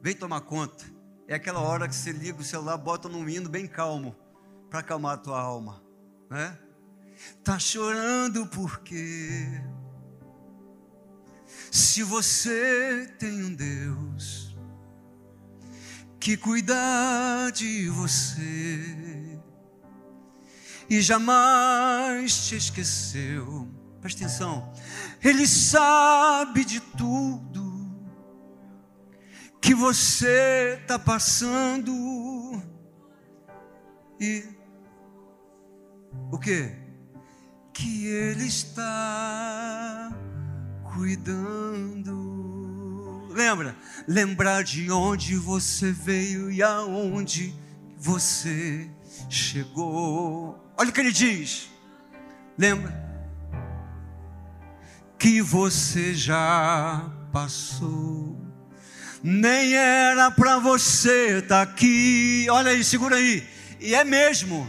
vem 0.00 0.14
tomar 0.14 0.40
conta. 0.42 0.84
É 1.28 1.34
aquela 1.34 1.60
hora 1.60 1.88
que 1.88 1.94
você 1.94 2.12
liga 2.12 2.40
o 2.40 2.44
celular, 2.44 2.76
bota 2.76 3.08
num 3.08 3.28
hino 3.28 3.48
bem 3.48 3.66
calmo, 3.66 4.16
para 4.68 4.80
acalmar 4.80 5.14
a 5.14 5.18
tua 5.18 5.40
alma, 5.40 5.82
né? 6.28 6.58
Tá 7.44 7.58
chorando 7.58 8.46
porque 8.48 9.46
se 11.70 12.02
você 12.02 13.06
tem 13.18 13.44
um 13.44 13.54
Deus 13.54 14.56
que 16.18 16.36
cuida 16.36 17.50
de 17.54 17.88
você 17.88 19.40
e 20.88 21.00
jamais 21.00 22.46
te 22.46 22.56
esqueceu 22.56 23.68
Presta 24.02 24.24
atenção. 24.24 24.70
Ele 25.22 25.46
sabe 25.46 26.64
de 26.64 26.80
tudo 26.80 27.88
que 29.60 29.74
você 29.76 30.76
está 30.82 30.98
passando. 30.98 31.92
E 34.20 34.44
o 36.32 36.38
que? 36.38 36.74
Que 37.72 38.08
Ele 38.08 38.44
está 38.44 40.12
cuidando. 40.92 42.32
Lembra? 43.30 43.76
Lembrar 44.08 44.64
de 44.64 44.90
onde 44.90 45.36
você 45.36 45.92
veio 45.92 46.50
e 46.50 46.60
aonde 46.60 47.54
você 47.96 48.90
chegou. 49.30 50.60
Olha 50.76 50.90
o 50.90 50.92
que 50.92 51.00
ele 51.00 51.12
diz. 51.12 51.70
Lembra? 52.58 53.01
Que 55.22 55.40
você 55.40 56.14
já 56.14 57.00
passou. 57.32 58.36
Nem 59.22 59.72
era 59.72 60.32
para 60.32 60.58
você 60.58 61.38
estar 61.38 61.48
tá 61.48 61.62
aqui. 61.62 62.48
Olha 62.50 62.72
aí, 62.72 62.82
segura 62.82 63.14
aí. 63.14 63.46
E 63.80 63.94
é 63.94 64.02
mesmo. 64.02 64.68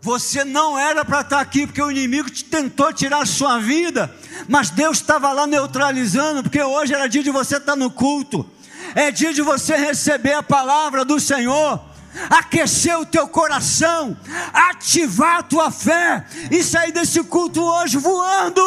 Você 0.00 0.44
não 0.44 0.76
era 0.76 1.04
para 1.04 1.20
estar 1.20 1.36
tá 1.36 1.40
aqui 1.40 1.64
porque 1.64 1.80
o 1.80 1.92
inimigo 1.92 2.28
te 2.28 2.44
tentou 2.44 2.92
tirar 2.92 3.22
a 3.22 3.26
sua 3.26 3.60
vida, 3.60 4.12
mas 4.48 4.70
Deus 4.70 4.98
estava 4.98 5.32
lá 5.32 5.46
neutralizando, 5.46 6.42
porque 6.42 6.60
hoje 6.60 6.92
era 6.92 7.08
dia 7.08 7.22
de 7.22 7.30
você 7.30 7.58
estar 7.58 7.72
tá 7.72 7.76
no 7.76 7.88
culto, 7.88 8.48
é 8.96 9.12
dia 9.12 9.32
de 9.32 9.42
você 9.42 9.76
receber 9.76 10.32
a 10.32 10.42
palavra 10.42 11.04
do 11.04 11.20
Senhor 11.20 11.87
aquecer 12.30 12.98
o 12.98 13.06
teu 13.06 13.28
coração, 13.28 14.16
ativar 14.52 15.38
a 15.38 15.42
tua 15.42 15.70
fé 15.70 16.24
e 16.50 16.62
sair 16.62 16.92
desse 16.92 17.22
culto 17.24 17.62
hoje 17.62 17.98
voando, 17.98 18.62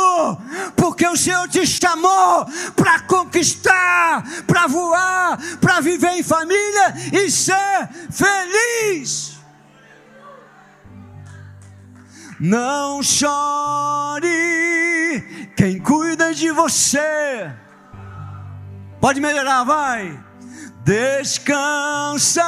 porque 0.75 1.07
o 1.07 1.17
Senhor 1.17 1.47
te 1.47 1.65
chamou 1.65 2.45
para 2.75 2.99
conquistar, 3.01 4.23
para 4.47 4.67
voar, 4.67 5.37
para 5.59 5.79
viver 5.81 6.11
em 6.11 6.23
família 6.23 6.95
e 7.11 7.29
ser 7.29 7.89
feliz. 8.11 9.31
Não 12.39 13.03
chore, 13.03 14.31
quem 15.55 15.79
cuida 15.79 16.33
de 16.33 16.51
você. 16.51 17.51
Pode 18.99 19.21
melhorar, 19.21 19.63
vai. 19.63 20.30
Descansa, 20.83 22.41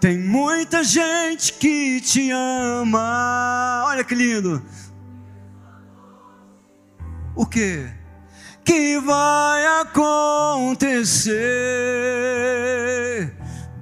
tem 0.00 0.18
muita 0.18 0.84
gente 0.84 1.52
que 1.54 2.00
te 2.00 2.30
ama. 2.30 3.84
Olha 3.86 4.04
que 4.04 4.14
lindo. 4.14 4.62
O 7.34 7.44
que? 7.44 7.90
Que 8.64 9.00
vai 9.00 9.66
acontecer? 9.80 11.32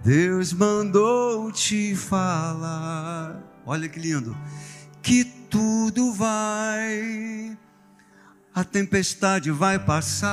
Deus 0.02 0.54
mandou 0.54 1.52
te 1.52 1.94
falar. 1.94 3.42
Olha 3.66 3.86
que 3.86 3.98
lindo. 3.98 4.34
Que 5.02 5.24
tudo 5.24 6.12
vai, 6.12 7.58
a 8.54 8.62
tempestade 8.62 9.50
vai 9.50 9.78
passar 9.78 10.30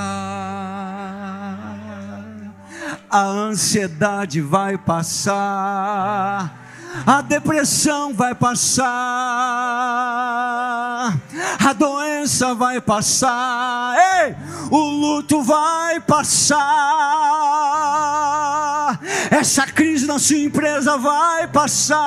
a 3.10 3.22
ansiedade 3.22 4.41
vai 4.41 4.78
passar, 4.78 6.54
a 7.06 7.22
depressão 7.22 8.13
vai 8.13 8.36
passar, 8.36 8.86
a 11.65 11.74
doença 11.74 12.54
vai 12.54 12.82
passar, 12.82 13.96
ei, 13.98 14.36
o 14.70 14.78
luto 14.78 15.41
vai 15.41 16.02
passar, 16.02 16.60
essa 19.32 19.65
crise 19.65 20.06
na 20.06 20.20
sua 20.20 20.38
empresa 20.38 20.98
vai 20.98 21.48
passar, 21.48 21.98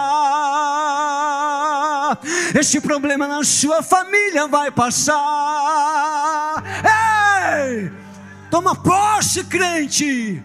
esse 2.59 2.79
problema 2.81 3.27
na 3.27 3.43
sua 3.43 3.83
família 3.83 4.47
vai 4.47 4.71
passar, 4.71 5.23
ei, 6.85 7.91
toma 8.51 8.75
posse, 8.75 9.45
crente 9.45 10.45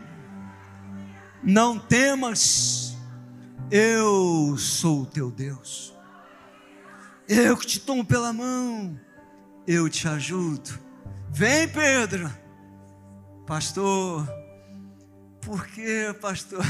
não 1.45 1.77
temas, 1.77 2.97
eu 3.69 4.57
sou 4.57 5.03
o 5.03 5.05
teu 5.05 5.29
Deus. 5.29 5.93
Eu 7.27 7.55
que 7.55 7.67
te 7.67 7.79
tomo 7.79 8.03
pela 8.03 8.33
mão, 8.33 8.99
eu 9.67 9.87
te 9.89 10.07
ajudo. 10.07 10.79
Vem, 11.29 11.67
Pedro. 11.67 12.31
Pastor, 13.45 14.27
por 15.41 15.67
que, 15.67 16.13
pastor? 16.19 16.65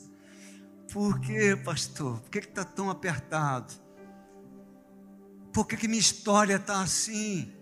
por 0.90 1.20
que, 1.20 1.54
pastor? 1.56 2.20
Por 2.20 2.30
que 2.30 2.38
está 2.38 2.64
tão 2.64 2.88
apertado? 2.88 3.74
Por 5.52 5.66
que, 5.66 5.76
que 5.76 5.86
minha 5.86 6.00
história 6.00 6.56
está 6.56 6.80
assim? 6.80 7.52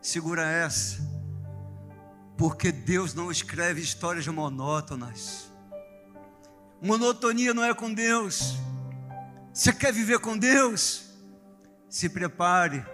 Segura 0.00 0.42
essa. 0.42 0.98
Porque 2.38 2.72
Deus 2.72 3.12
não 3.12 3.30
escreve 3.30 3.80
histórias 3.80 4.26
monótonas. 4.26 5.45
Monotonia 6.86 7.52
não 7.52 7.64
é 7.64 7.74
com 7.74 7.92
Deus. 7.92 8.56
Você 9.52 9.72
quer 9.72 9.92
viver 9.92 10.20
com 10.20 10.38
Deus? 10.38 11.10
Se 11.88 12.08
prepare, 12.08 12.86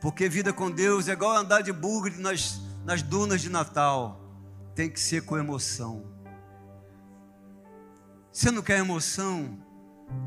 porque 0.00 0.28
vida 0.28 0.52
com 0.52 0.68
Deus 0.68 1.06
é 1.06 1.12
igual 1.12 1.36
andar 1.36 1.62
de 1.62 1.72
bugre 1.72 2.16
nas, 2.18 2.60
nas 2.84 3.02
dunas 3.02 3.40
de 3.40 3.48
Natal, 3.48 4.20
tem 4.74 4.90
que 4.90 4.98
ser 4.98 5.24
com 5.24 5.38
emoção. 5.38 6.04
Você 8.32 8.50
não 8.50 8.62
quer 8.62 8.80
emoção? 8.80 9.58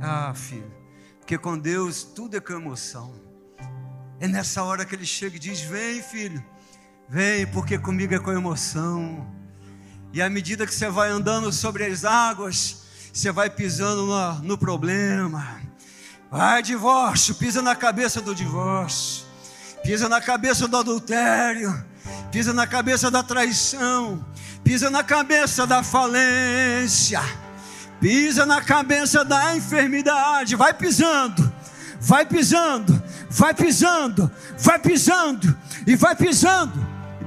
Ah, 0.01 0.33
filho, 0.33 0.71
porque 1.19 1.37
com 1.37 1.59
Deus 1.59 2.03
tudo 2.03 2.37
é 2.37 2.39
com 2.39 2.53
emoção. 2.53 3.13
É 4.17 4.29
nessa 4.29 4.63
hora 4.63 4.85
que 4.85 4.95
ele 4.95 5.05
chega 5.05 5.35
e 5.35 5.39
diz: 5.39 5.59
Vem, 5.59 6.01
filho, 6.01 6.41
vem, 7.09 7.45
porque 7.47 7.77
comigo 7.77 8.13
é 8.15 8.19
com 8.19 8.31
emoção. 8.31 9.36
E 10.17 10.21
à 10.21 10.31
medida 10.31 10.65
que 10.65 10.73
você 10.73 10.89
vai 10.89 11.09
andando 11.09 11.53
sobre 11.53 11.85
as 11.85 12.03
águas, 12.03 12.77
você 13.13 13.31
vai 13.31 13.51
pisando 13.51 14.07
no, 14.07 14.33
no 14.39 14.57
problema. 14.57 15.61
Vai, 16.31 16.63
divórcio, 16.63 17.35
pisa 17.35 17.61
na 17.61 17.75
cabeça 17.75 18.19
do 18.19 18.33
divórcio, 18.33 19.23
pisa 19.83 20.09
na 20.09 20.19
cabeça 20.19 20.67
do 20.67 20.75
adultério, 20.75 21.85
pisa 22.31 22.51
na 22.51 22.65
cabeça 22.65 23.11
da 23.11 23.21
traição, 23.21 24.25
pisa 24.63 24.89
na 24.89 25.03
cabeça 25.03 25.67
da 25.67 25.83
falência, 25.83 27.21
pisa 28.01 28.43
na 28.43 28.59
cabeça 28.59 29.23
da 29.23 29.55
enfermidade. 29.55 30.55
Vai 30.55 30.73
pisando, 30.73 31.53
vai 32.01 32.25
pisando, 32.25 33.03
vai 33.29 33.53
pisando, 33.53 34.31
vai 34.57 34.79
pisando 34.79 35.55
e 35.85 35.95
vai 35.95 36.15
pisando. 36.15 36.73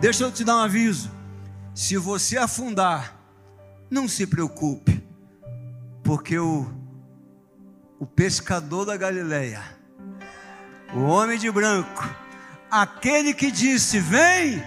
Deixa 0.00 0.24
eu 0.24 0.33
te 0.33 0.42
dar 0.42 0.57
um 0.57 0.62
aviso: 0.62 1.19
se 1.74 1.96
você 1.96 2.37
afundar, 2.37 3.16
não 3.90 4.09
se 4.09 4.26
preocupe, 4.26 5.02
porque 6.02 6.38
o, 6.38 6.66
o 7.98 8.06
pescador 8.06 8.85
da 8.85 8.96
Galileia, 8.96 9.62
o 10.94 11.00
homem 11.00 11.38
de 11.38 11.50
branco, 11.50 12.09
aquele 12.70 13.33
que 13.33 13.50
disse: 13.50 13.98
Vem, 13.98 14.62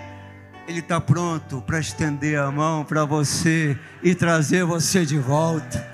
ele 0.67 0.79
está 0.79 0.99
pronto 0.99 1.61
para 1.61 1.79
estender 1.79 2.39
a 2.39 2.49
mão 2.51 2.85
para 2.85 3.05
você 3.05 3.77
e 4.01 4.15
trazer 4.15 4.63
você 4.63 5.05
de 5.05 5.19
volta. 5.19 5.91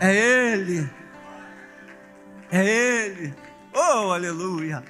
É 0.00 0.14
Ele, 0.14 0.88
é 2.50 2.64
Ele. 2.64 3.34
Oh, 3.74 4.12
aleluia. 4.12 4.82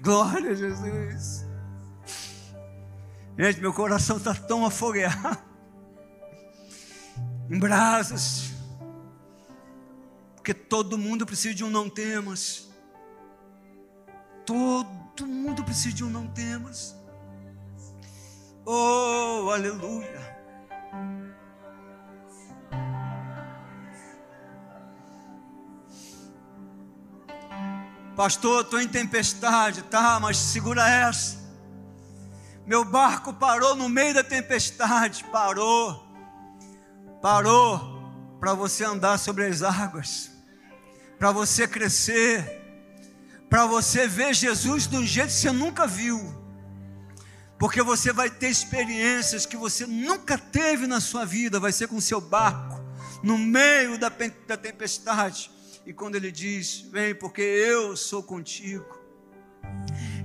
Glória 0.00 0.50
a 0.50 0.54
Jesus. 0.54 1.43
Gente, 3.36 3.60
meu 3.60 3.72
coração 3.72 4.16
está 4.16 4.32
tão 4.32 4.64
afogueado. 4.64 5.38
Em 7.50 7.58
brasas. 7.58 8.52
Porque 10.36 10.54
todo 10.54 10.96
mundo 10.96 11.26
precisa 11.26 11.54
de 11.54 11.64
um 11.64 11.70
não 11.70 11.90
temas. 11.90 12.68
Todo 14.46 15.26
mundo 15.26 15.64
precisa 15.64 15.94
de 15.94 16.04
um 16.04 16.10
não 16.10 16.28
temas. 16.28 16.94
Oh, 18.64 19.50
aleluia. 19.50 20.34
Pastor, 28.14 28.62
estou 28.62 28.80
em 28.80 28.86
tempestade, 28.86 29.82
tá, 29.82 30.20
mas 30.20 30.36
segura 30.36 30.88
essa. 30.88 31.43
Meu 32.66 32.82
barco 32.82 33.32
parou 33.34 33.74
no 33.76 33.90
meio 33.90 34.14
da 34.14 34.24
tempestade, 34.24 35.22
parou, 35.24 36.02
parou 37.20 37.94
para 38.40 38.54
você 38.54 38.84
andar 38.84 39.18
sobre 39.18 39.44
as 39.44 39.62
águas, 39.62 40.30
para 41.18 41.30
você 41.30 41.68
crescer, 41.68 42.62
para 43.50 43.66
você 43.66 44.08
ver 44.08 44.32
Jesus 44.34 44.86
de 44.86 44.96
um 44.96 45.06
jeito 45.06 45.28
que 45.28 45.34
você 45.34 45.52
nunca 45.52 45.86
viu, 45.86 46.18
porque 47.58 47.82
você 47.82 48.14
vai 48.14 48.30
ter 48.30 48.48
experiências 48.48 49.44
que 49.44 49.58
você 49.58 49.86
nunca 49.86 50.38
teve 50.38 50.86
na 50.86 51.00
sua 51.00 51.26
vida, 51.26 51.60
vai 51.60 51.70
ser 51.70 51.86
com 51.86 52.00
seu 52.00 52.20
barco, 52.20 52.82
no 53.22 53.36
meio 53.36 53.98
da, 53.98 54.10
da 54.46 54.56
tempestade. 54.56 55.50
E 55.84 55.92
quando 55.92 56.14
ele 56.14 56.32
diz: 56.32 56.80
Vem, 56.90 57.14
porque 57.14 57.42
eu 57.42 57.94
sou 57.94 58.22
contigo, 58.22 58.86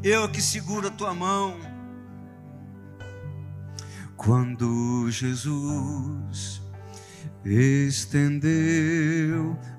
eu 0.01 0.29
que 0.31 0.41
seguro 0.41 0.87
a 0.87 0.91
tua 0.91 1.13
mão. 1.13 1.78
Quando 4.21 5.09
Jesus 5.09 6.61
estendeu 7.45 8.51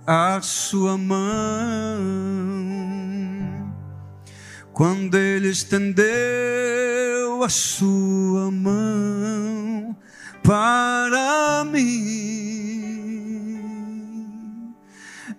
a 0.07 0.41
sua 0.41 0.97
mão, 0.97 1.21
quando 4.73 5.15
ele 5.15 5.51
estendeu 5.51 7.45
a 7.45 7.51
sua 7.51 8.51
mão 8.51 9.95
para 10.43 11.63
mim 11.71 12.41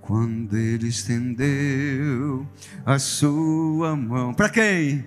Quando 0.00 0.56
Ele 0.56 0.88
estendeu 0.88 2.46
a 2.84 2.98
sua 2.98 3.96
mão. 3.96 4.32
Para 4.32 4.48
quem? 4.48 5.06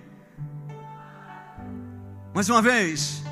Mais 2.33 2.49
uma 2.49 2.61
vez. 2.61 3.23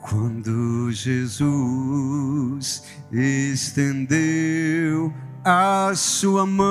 Quando 0.00 0.90
Jesus 0.90 2.82
estendeu 3.12 5.12
a 5.44 5.92
sua 5.94 6.46
mão. 6.46 6.66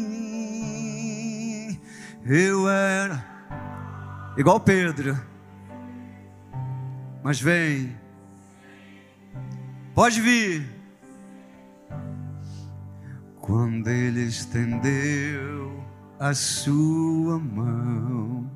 eu 2.25 2.69
era 2.69 3.25
igual 4.37 4.59
Pedro. 4.59 5.17
Mas 7.23 7.39
vem, 7.41 7.95
pode 9.93 10.21
vir. 10.21 10.77
Quando 13.41 13.87
ele 13.87 14.23
estendeu 14.23 15.83
a 16.19 16.33
sua 16.33 17.39
mão. 17.39 18.49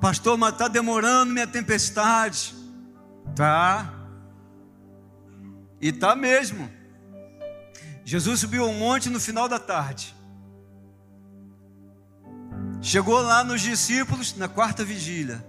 Pastor, 0.00 0.36
mas 0.36 0.52
está 0.52 0.68
demorando 0.68 1.32
minha 1.32 1.46
tempestade. 1.46 2.54
Tá. 3.34 3.93
E 5.84 5.92
tá 5.92 6.16
mesmo. 6.16 6.70
Jesus 8.06 8.40
subiu 8.40 8.64
um 8.64 8.78
monte 8.78 9.10
no 9.10 9.20
final 9.20 9.46
da 9.46 9.58
tarde. 9.58 10.16
Chegou 12.80 13.20
lá 13.20 13.44
nos 13.44 13.60
discípulos 13.60 14.34
na 14.34 14.48
quarta 14.48 14.82
vigília, 14.82 15.44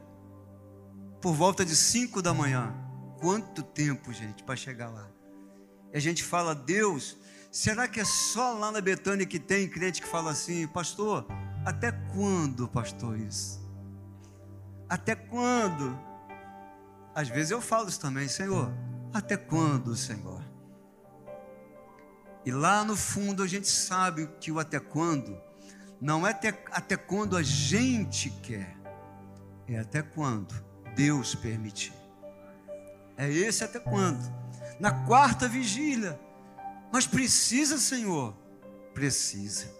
por 1.21 1.33
volta 1.33 1.63
de 1.63 1.73
cinco 1.73 2.21
da 2.21 2.33
manhã. 2.33 2.73
Quanto 3.21 3.63
tempo, 3.63 4.11
gente, 4.11 4.43
para 4.43 4.57
chegar 4.57 4.89
lá? 4.89 5.09
E 5.93 5.97
a 5.97 6.01
gente 6.01 6.21
fala, 6.21 6.53
Deus, 6.53 7.17
Será 7.55 7.87
que 7.87 8.01
é 8.01 8.03
só 8.03 8.51
lá 8.51 8.69
na 8.69 8.81
Betânia 8.81 9.25
que 9.25 9.39
tem 9.39 9.65
crente 9.65 10.01
que 10.01 10.07
fala 10.09 10.31
assim, 10.31 10.67
pastor, 10.67 11.25
até 11.65 11.89
quando, 12.13 12.67
pastor, 12.67 13.17
isso? 13.17 13.65
Até 14.89 15.15
quando? 15.15 15.97
Às 17.15 17.29
vezes 17.29 17.51
eu 17.51 17.61
falo 17.61 17.87
isso 17.87 18.01
também, 18.01 18.27
Senhor, 18.27 18.73
até 19.17 19.37
quando, 19.37 19.95
Senhor? 19.95 20.43
E 22.45 22.51
lá 22.51 22.83
no 22.83 22.95
fundo 22.95 23.41
a 23.41 23.47
gente 23.47 23.67
sabe 23.67 24.27
que 24.39 24.51
o 24.51 24.59
até 24.59 24.79
quando 24.79 25.41
não 26.01 26.27
é 26.27 26.31
até, 26.31 26.63
até 26.71 26.97
quando 26.97 27.37
a 27.37 27.41
gente 27.41 28.29
quer, 28.29 28.75
é 29.67 29.79
até 29.79 30.01
quando 30.01 30.53
Deus 30.95 31.33
permitir. 31.33 31.93
É 33.17 33.31
esse 33.31 33.63
até 33.63 33.79
quando. 33.79 34.21
Na 34.79 35.05
quarta 35.05 35.47
vigília, 35.47 36.19
mas 36.91 37.07
precisa, 37.07 37.77
Senhor? 37.77 38.35
Precisa. 38.93 39.73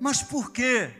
Mas 0.00 0.22
por 0.22 0.50
quê? 0.50 0.94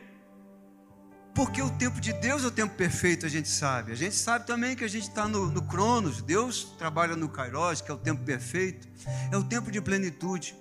Porque 1.33 1.61
o 1.61 1.69
tempo 1.71 1.99
de 1.99 2.13
Deus 2.13 2.43
é 2.43 2.47
o 2.47 2.51
tempo 2.51 2.75
perfeito, 2.75 3.25
a 3.25 3.29
gente 3.29 3.49
sabe. 3.49 3.91
A 3.91 3.95
gente 3.95 4.15
sabe 4.15 4.45
também 4.45 4.75
que 4.75 4.83
a 4.83 4.87
gente 4.87 5.07
está 5.07 5.27
no, 5.27 5.47
no 5.47 5.63
Cronos, 5.63 6.21
Deus 6.21 6.75
trabalha 6.77 7.15
no 7.15 7.27
Kairos, 7.27 7.81
que 7.81 7.89
é 7.89 7.93
o 7.93 7.97
tempo 7.97 8.23
perfeito, 8.23 8.87
é 9.31 9.37
o 9.37 9.43
tempo 9.43 9.71
de 9.71 9.81
plenitude. 9.81 10.55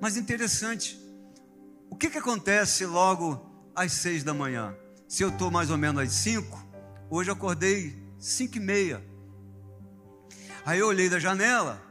Mas 0.00 0.16
interessante, 0.16 1.00
o 1.88 1.96
que, 1.96 2.10
que 2.10 2.18
acontece 2.18 2.84
logo 2.84 3.52
às 3.74 3.92
seis 3.92 4.22
da 4.22 4.34
manhã. 4.34 4.76
Se 5.08 5.22
eu 5.22 5.28
estou 5.28 5.50
mais 5.50 5.70
ou 5.70 5.78
menos 5.78 6.02
às 6.02 6.12
cinco, 6.12 6.62
hoje 7.10 7.30
eu 7.30 7.34
acordei 7.34 7.96
cinco 8.18 8.56
e 8.56 8.60
meia. 8.60 9.04
Aí 10.64 10.78
eu 10.78 10.86
olhei 10.86 11.08
da 11.08 11.18
janela, 11.18 11.82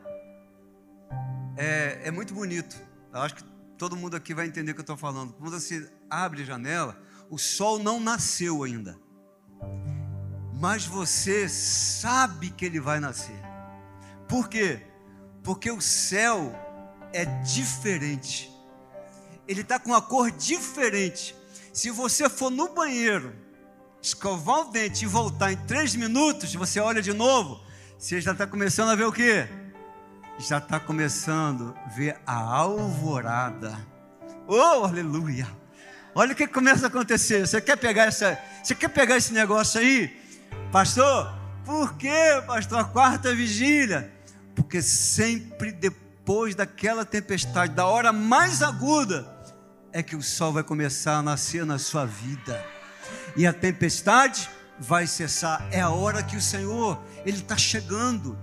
é, 1.57 2.01
é 2.05 2.11
muito 2.11 2.33
bonito. 2.33 2.75
Eu 3.13 3.21
acho 3.21 3.35
que 3.35 3.43
todo 3.77 3.95
mundo 3.95 4.15
aqui 4.15 4.33
vai 4.33 4.47
entender 4.47 4.71
o 4.71 4.73
que 4.75 4.79
eu 4.79 4.83
estou 4.83 4.97
falando. 4.97 5.33
Quando 5.33 5.51
você 5.51 5.89
abre 6.09 6.43
a 6.43 6.45
janela, 6.45 6.97
o 7.31 7.37
sol 7.37 7.79
não 7.79 7.97
nasceu 7.97 8.61
ainda, 8.61 8.99
mas 10.53 10.85
você 10.85 11.47
sabe 11.47 12.49
que 12.49 12.65
ele 12.65 12.77
vai 12.77 12.99
nascer. 12.99 13.39
Por 14.27 14.49
quê? 14.49 14.85
Porque 15.41 15.71
o 15.71 15.79
céu 15.79 16.53
é 17.13 17.23
diferente. 17.23 18.51
Ele 19.47 19.61
está 19.61 19.79
com 19.79 19.91
uma 19.91 20.01
cor 20.01 20.29
diferente. 20.29 21.33
Se 21.71 21.89
você 21.89 22.29
for 22.29 22.51
no 22.51 22.73
banheiro, 22.73 23.33
escovar 24.01 24.67
o 24.67 24.71
dente 24.71 25.05
e 25.05 25.07
voltar 25.07 25.53
em 25.53 25.57
três 25.65 25.95
minutos, 25.95 26.53
você 26.53 26.81
olha 26.81 27.01
de 27.01 27.13
novo, 27.13 27.63
você 27.97 28.19
já 28.19 28.33
está 28.33 28.45
começando 28.45 28.89
a 28.89 28.95
ver 28.95 29.05
o 29.05 29.11
quê? 29.11 29.47
Já 30.37 30.57
está 30.57 30.81
começando 30.81 31.73
a 31.85 31.89
ver 31.89 32.19
a 32.27 32.35
alvorada. 32.35 33.77
Oh, 34.47 34.83
aleluia! 34.83 35.60
Olha 36.13 36.33
o 36.33 36.35
que 36.35 36.47
começa 36.47 36.85
a 36.85 36.89
acontecer. 36.89 37.47
Você 37.47 37.61
quer 37.61 37.77
pegar 37.77 38.05
essa, 38.05 38.37
você 38.63 38.75
quer 38.75 38.89
pegar 38.89 39.17
esse 39.17 39.33
negócio 39.33 39.79
aí, 39.79 40.19
pastor? 40.71 41.33
Por 41.65 41.95
quê, 41.95 42.41
pastor? 42.45 42.79
A 42.79 42.83
quarta 42.83 43.33
vigília. 43.33 44.11
Porque 44.55 44.81
sempre 44.81 45.71
depois 45.71 46.53
daquela 46.53 47.05
tempestade, 47.05 47.73
da 47.73 47.85
hora 47.85 48.11
mais 48.11 48.61
aguda, 48.61 49.25
é 49.93 50.03
que 50.03 50.15
o 50.15 50.21
sol 50.21 50.51
vai 50.53 50.63
começar 50.63 51.17
a 51.17 51.21
nascer 51.21 51.65
na 51.65 51.77
sua 51.77 52.05
vida. 52.05 52.63
E 53.35 53.47
a 53.47 53.53
tempestade 53.53 54.49
vai 54.77 55.07
cessar. 55.07 55.65
É 55.71 55.79
a 55.79 55.89
hora 55.89 56.23
que 56.23 56.35
o 56.35 56.41
Senhor, 56.41 57.01
Ele 57.25 57.37
está 57.37 57.57
chegando. 57.57 58.37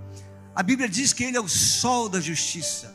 A 0.54 0.62
Bíblia 0.62 0.88
diz 0.88 1.12
que 1.12 1.24
Ele 1.24 1.36
é 1.36 1.40
o 1.40 1.48
sol 1.48 2.08
da 2.08 2.20
justiça. 2.20 2.94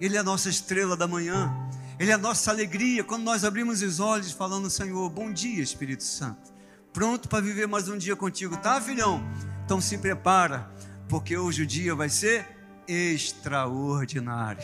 Ele 0.00 0.16
é 0.16 0.20
a 0.20 0.24
nossa 0.24 0.48
estrela 0.48 0.96
da 0.96 1.06
manhã. 1.06 1.52
Ele 1.98 2.12
é 2.12 2.14
a 2.14 2.18
nossa 2.18 2.52
alegria 2.52 3.02
quando 3.02 3.24
nós 3.24 3.44
abrimos 3.44 3.82
os 3.82 3.98
olhos 3.98 4.30
falando, 4.30 4.70
Senhor, 4.70 5.10
bom 5.10 5.32
dia, 5.32 5.60
Espírito 5.60 6.04
Santo. 6.04 6.54
Pronto 6.92 7.28
para 7.28 7.42
viver 7.42 7.66
mais 7.66 7.88
um 7.88 7.98
dia 7.98 8.14
contigo, 8.14 8.56
tá, 8.56 8.80
filhão? 8.80 9.20
Então 9.64 9.80
se 9.80 9.98
prepara, 9.98 10.70
porque 11.08 11.36
hoje 11.36 11.64
o 11.64 11.66
dia 11.66 11.96
vai 11.96 12.08
ser 12.08 12.46
extraordinário. 12.86 14.62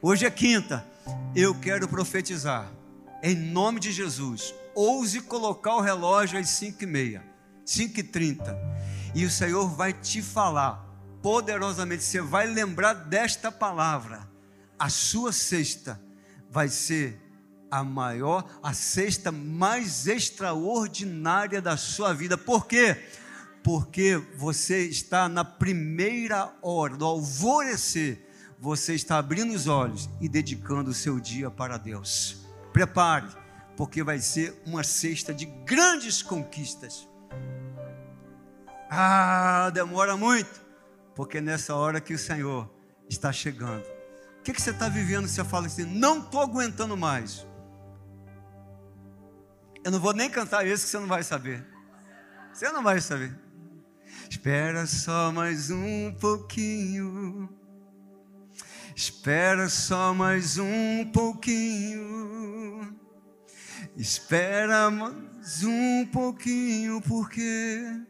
Hoje 0.00 0.24
é 0.24 0.30
quinta. 0.30 0.82
Eu 1.34 1.54
quero 1.54 1.86
profetizar, 1.86 2.72
em 3.22 3.34
nome 3.34 3.78
de 3.78 3.92
Jesus. 3.92 4.54
Ouse 4.74 5.20
colocar 5.20 5.76
o 5.76 5.82
relógio 5.82 6.38
às 6.38 6.48
5 6.48 6.82
e 6.82 6.86
meia, 6.86 7.22
5 7.66 8.00
e 8.00 8.02
30. 8.02 8.58
E 9.14 9.26
o 9.26 9.30
Senhor 9.30 9.68
vai 9.68 9.92
te 9.92 10.22
falar 10.22 10.82
poderosamente. 11.22 12.02
Você 12.02 12.22
vai 12.22 12.46
lembrar 12.46 12.94
desta 12.94 13.52
palavra. 13.52 14.26
A 14.78 14.88
sua 14.88 15.32
sexta 15.32 16.05
vai 16.56 16.70
ser 16.70 17.20
a 17.70 17.84
maior, 17.84 18.42
a 18.62 18.72
sexta 18.72 19.30
mais 19.30 20.06
extraordinária 20.06 21.60
da 21.60 21.76
sua 21.76 22.14
vida. 22.14 22.38
Por 22.38 22.66
quê? 22.66 22.96
Porque 23.62 24.16
você 24.38 24.86
está 24.86 25.28
na 25.28 25.44
primeira 25.44 26.50
hora, 26.62 26.96
do 26.96 27.04
alvorecer, 27.04 28.26
você 28.58 28.94
está 28.94 29.18
abrindo 29.18 29.52
os 29.52 29.66
olhos 29.66 30.08
e 30.18 30.30
dedicando 30.30 30.92
o 30.92 30.94
seu 30.94 31.20
dia 31.20 31.50
para 31.50 31.76
Deus. 31.76 32.46
Prepare, 32.72 33.26
porque 33.76 34.02
vai 34.02 34.18
ser 34.18 34.58
uma 34.64 34.82
sexta 34.82 35.34
de 35.34 35.44
grandes 35.44 36.22
conquistas. 36.22 37.06
Ah, 38.88 39.70
demora 39.74 40.16
muito, 40.16 40.64
porque 41.14 41.38
nessa 41.38 41.74
hora 41.74 42.00
que 42.00 42.14
o 42.14 42.18
Senhor 42.18 42.66
está 43.10 43.30
chegando 43.30 43.95
que, 44.46 44.52
que 44.52 44.62
você 44.62 44.70
está 44.70 44.88
vivendo? 44.88 45.26
Você 45.26 45.42
fala 45.42 45.66
assim, 45.66 45.84
não 45.84 46.20
estou 46.20 46.40
aguentando 46.40 46.96
mais. 46.96 47.44
Eu 49.82 49.90
não 49.90 49.98
vou 49.98 50.12
nem 50.12 50.30
cantar 50.30 50.64
esse 50.64 50.84
que 50.84 50.90
você 50.90 51.00
não 51.00 51.08
vai 51.08 51.24
saber. 51.24 51.66
Você 52.52 52.70
não 52.70 52.80
vai 52.80 53.00
saber. 53.00 53.36
Espera 54.30 54.86
só 54.86 55.32
mais 55.32 55.68
um 55.70 56.14
pouquinho. 56.20 57.48
Espera 58.94 59.68
só 59.68 60.14
mais 60.14 60.58
um 60.58 61.10
pouquinho. 61.12 62.96
Espera 63.96 64.92
mais 64.92 65.64
um 65.64 66.06
pouquinho, 66.06 67.02
porque 67.02 68.00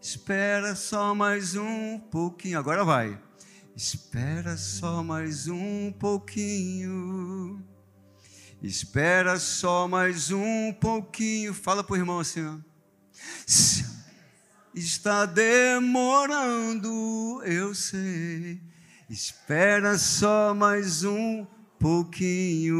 espera 0.00 0.74
só 0.74 1.14
mais 1.14 1.54
um 1.54 2.00
pouquinho. 2.00 2.58
Agora 2.58 2.84
vai. 2.84 3.27
Espera 3.78 4.56
só 4.56 5.04
mais 5.04 5.46
um 5.46 5.92
pouquinho. 5.92 7.64
Espera 8.60 9.38
só 9.38 9.86
mais 9.86 10.32
um 10.32 10.72
pouquinho. 10.72 11.54
Fala 11.54 11.84
para 11.84 11.92
o 11.92 11.96
irmão 11.96 12.18
assim. 12.18 12.44
Ó. 12.44 12.56
Está 14.74 15.24
demorando, 15.26 16.90
eu 17.44 17.72
sei. 17.72 18.60
Espera 19.08 19.96
só 19.96 20.52
mais 20.52 21.04
um 21.04 21.46
pouquinho. 21.78 22.74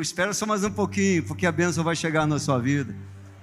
Espera 0.00 0.32
só 0.32 0.46
mais 0.46 0.64
um 0.64 0.70
pouquinho, 0.70 1.24
porque 1.24 1.44
a 1.44 1.52
bênção 1.52 1.84
vai 1.84 1.94
chegar 1.94 2.26
na 2.26 2.38
sua 2.38 2.58
vida. 2.58 2.96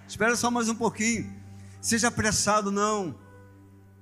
Espera 0.08 0.36
só 0.36 0.50
mais 0.50 0.68
um 0.68 0.76
pouquinho. 0.76 1.32
Seja 1.80 2.08
apressado, 2.08 2.72
não. 2.72 3.16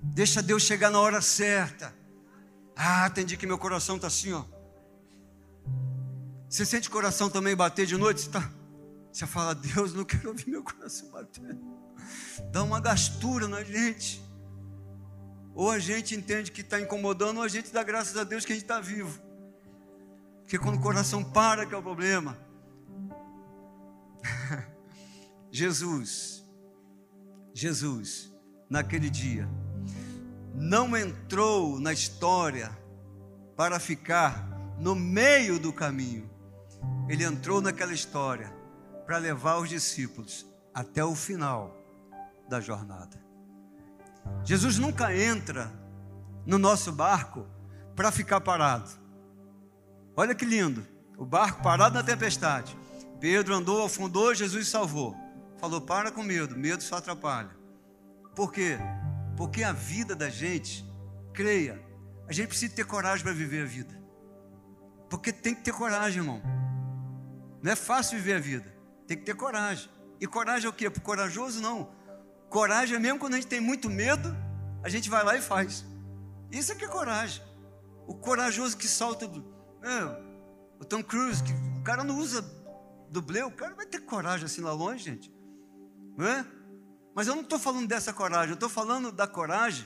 Deixa 0.02 0.42
Deus 0.42 0.64
chegar 0.64 0.90
na 0.90 1.02
hora 1.02 1.20
certa. 1.20 1.99
Ah, 2.82 3.10
tem 3.10 3.26
dia 3.26 3.38
que 3.38 3.46
meu 3.46 3.58
coração 3.58 3.98
está 3.98 4.08
assim, 4.08 4.32
ó. 4.32 4.46
Você 6.50 6.66
sente 6.66 6.88
o 6.88 6.92
coração 6.92 7.30
também 7.30 7.54
bater 7.54 7.86
de 7.86 7.98
noite? 7.98 8.22
Você, 8.22 8.30
tá... 8.30 8.50
você 9.12 9.28
fala, 9.28 9.54
Deus, 9.54 9.94
não 9.94 10.06
quero 10.06 10.30
ouvir 10.30 10.50
meu 10.50 10.64
coração 10.64 11.10
bater. 11.10 11.58
Dá 12.54 12.64
uma 12.64 12.80
gastura 12.80 13.50
na 13.50 13.66
gente. 13.66 14.24
Ou 15.54 15.70
a 15.70 15.78
gente 15.78 16.16
entende 16.16 16.54
que 16.54 16.62
está 16.62 16.80
incomodando, 16.80 17.40
ou 17.40 17.44
a 17.44 17.50
gente 17.50 17.70
dá 17.70 17.84
graças 17.84 18.16
a 18.16 18.24
Deus 18.24 18.46
que 18.46 18.54
a 18.54 18.56
gente 18.56 18.64
está 18.64 18.80
vivo. 18.80 19.22
Porque 20.44 20.58
quando 20.58 20.78
o 20.78 20.82
coração 20.82 21.22
para, 21.22 21.66
que 21.66 21.76
é 21.76 21.78
o 21.78 21.84
problema. 21.84 22.38
Jesus, 25.52 26.46
Jesus, 27.54 28.34
naquele 28.70 29.10
dia, 29.10 29.50
não 30.54 30.96
entrou 30.98 31.80
na 31.80 31.94
história 31.94 32.72
para 33.56 33.80
ficar 33.80 34.48
no 34.78 34.96
meio 34.96 35.60
do 35.60 35.74
caminho. 35.74 36.30
Ele 37.08 37.24
entrou 37.24 37.62
naquela 37.62 37.94
história 37.94 38.54
para 39.06 39.18
levar 39.18 39.58
os 39.58 39.70
discípulos 39.70 40.46
até 40.74 41.04
o 41.04 41.16
final 41.16 41.76
da 42.48 42.62
jornada. 42.62 43.20
Jesus 44.44 44.78
nunca 44.78 45.16
entra 45.16 45.72
no 46.46 46.58
nosso 46.58 46.92
barco 46.92 47.46
para 47.96 48.12
ficar 48.12 48.42
parado. 48.42 48.90
Olha 50.16 50.36
que 50.36 50.46
lindo, 50.46 50.86
o 51.18 51.26
barco 51.26 51.62
parado 51.62 51.96
na 51.96 52.04
tempestade. 52.04 52.78
Pedro 53.20 53.54
andou, 53.54 53.84
afundou, 53.84 54.34
Jesus 54.34 54.68
salvou. 54.68 55.16
Falou: 55.58 55.82
para 55.82 56.12
com 56.12 56.24
medo, 56.24 56.58
medo 56.58 56.82
só 56.82 56.98
atrapalha. 56.98 57.50
Por 58.36 58.54
quê? 58.54 58.78
Porque 59.40 59.64
a 59.64 59.72
vida 59.72 60.18
da 60.18 60.30
gente, 60.30 60.86
creia, 61.34 61.82
a 62.28 62.34
gente 62.34 62.50
precisa 62.50 62.76
ter 62.76 62.86
coragem 62.86 63.24
para 63.24 63.32
viver 63.32 63.62
a 63.62 63.66
vida. 63.66 63.98
Porque 65.10 65.32
tem 65.32 65.56
que 65.56 65.62
ter 65.62 65.72
coragem, 65.72 66.20
irmão. 66.20 66.42
Não 67.64 67.72
é 67.72 67.76
fácil 67.78 68.18
viver 68.18 68.34
a 68.34 68.40
vida. 68.40 68.76
Tem 69.08 69.16
que 69.16 69.24
ter 69.24 69.34
coragem. 69.34 69.90
E 70.20 70.28
coragem 70.28 70.68
é 70.68 70.70
o 70.70 70.74
quê? 70.74 70.90
Por 70.90 71.00
corajoso 71.00 71.62
não. 71.62 71.90
Coragem 72.50 72.98
é 72.98 73.00
mesmo 73.00 73.18
quando 73.18 73.36
a 73.36 73.38
gente 73.38 73.48
tem 73.48 73.62
muito 73.62 73.90
medo, 73.90 74.36
a 74.84 74.90
gente 74.90 75.10
vai 75.10 75.24
lá 75.24 75.38
e 75.38 75.42
faz. 75.42 75.86
Isso 76.52 76.74
é 76.74 76.76
que 76.76 76.84
é 76.84 76.90
coragem. 76.90 77.42
O 78.06 78.16
corajoso 78.16 78.76
que 78.76 78.90
salta 78.90 79.26
do. 79.26 79.42
É, 79.82 80.82
o 80.82 80.84
Tom 80.84 81.02
Cruise, 81.02 81.42
que 81.42 81.54
o 81.54 81.82
cara 81.86 82.04
não 82.04 82.18
usa 82.18 82.44
dublê, 83.10 83.42
o 83.44 83.52
cara 83.52 83.74
vai 83.74 83.86
ter 83.86 84.02
coragem 84.02 84.48
assim 84.48 84.60
lá 84.60 84.74
longe, 84.74 85.06
gente. 85.06 85.34
Não 86.18 86.28
é? 86.28 86.46
Mas 87.20 87.28
eu 87.28 87.36
não 87.36 87.42
estou 87.42 87.60
falando 87.60 87.86
dessa 87.86 88.14
coragem, 88.14 88.52
eu 88.52 88.54
estou 88.54 88.70
falando 88.70 89.12
da 89.12 89.28
coragem 89.28 89.86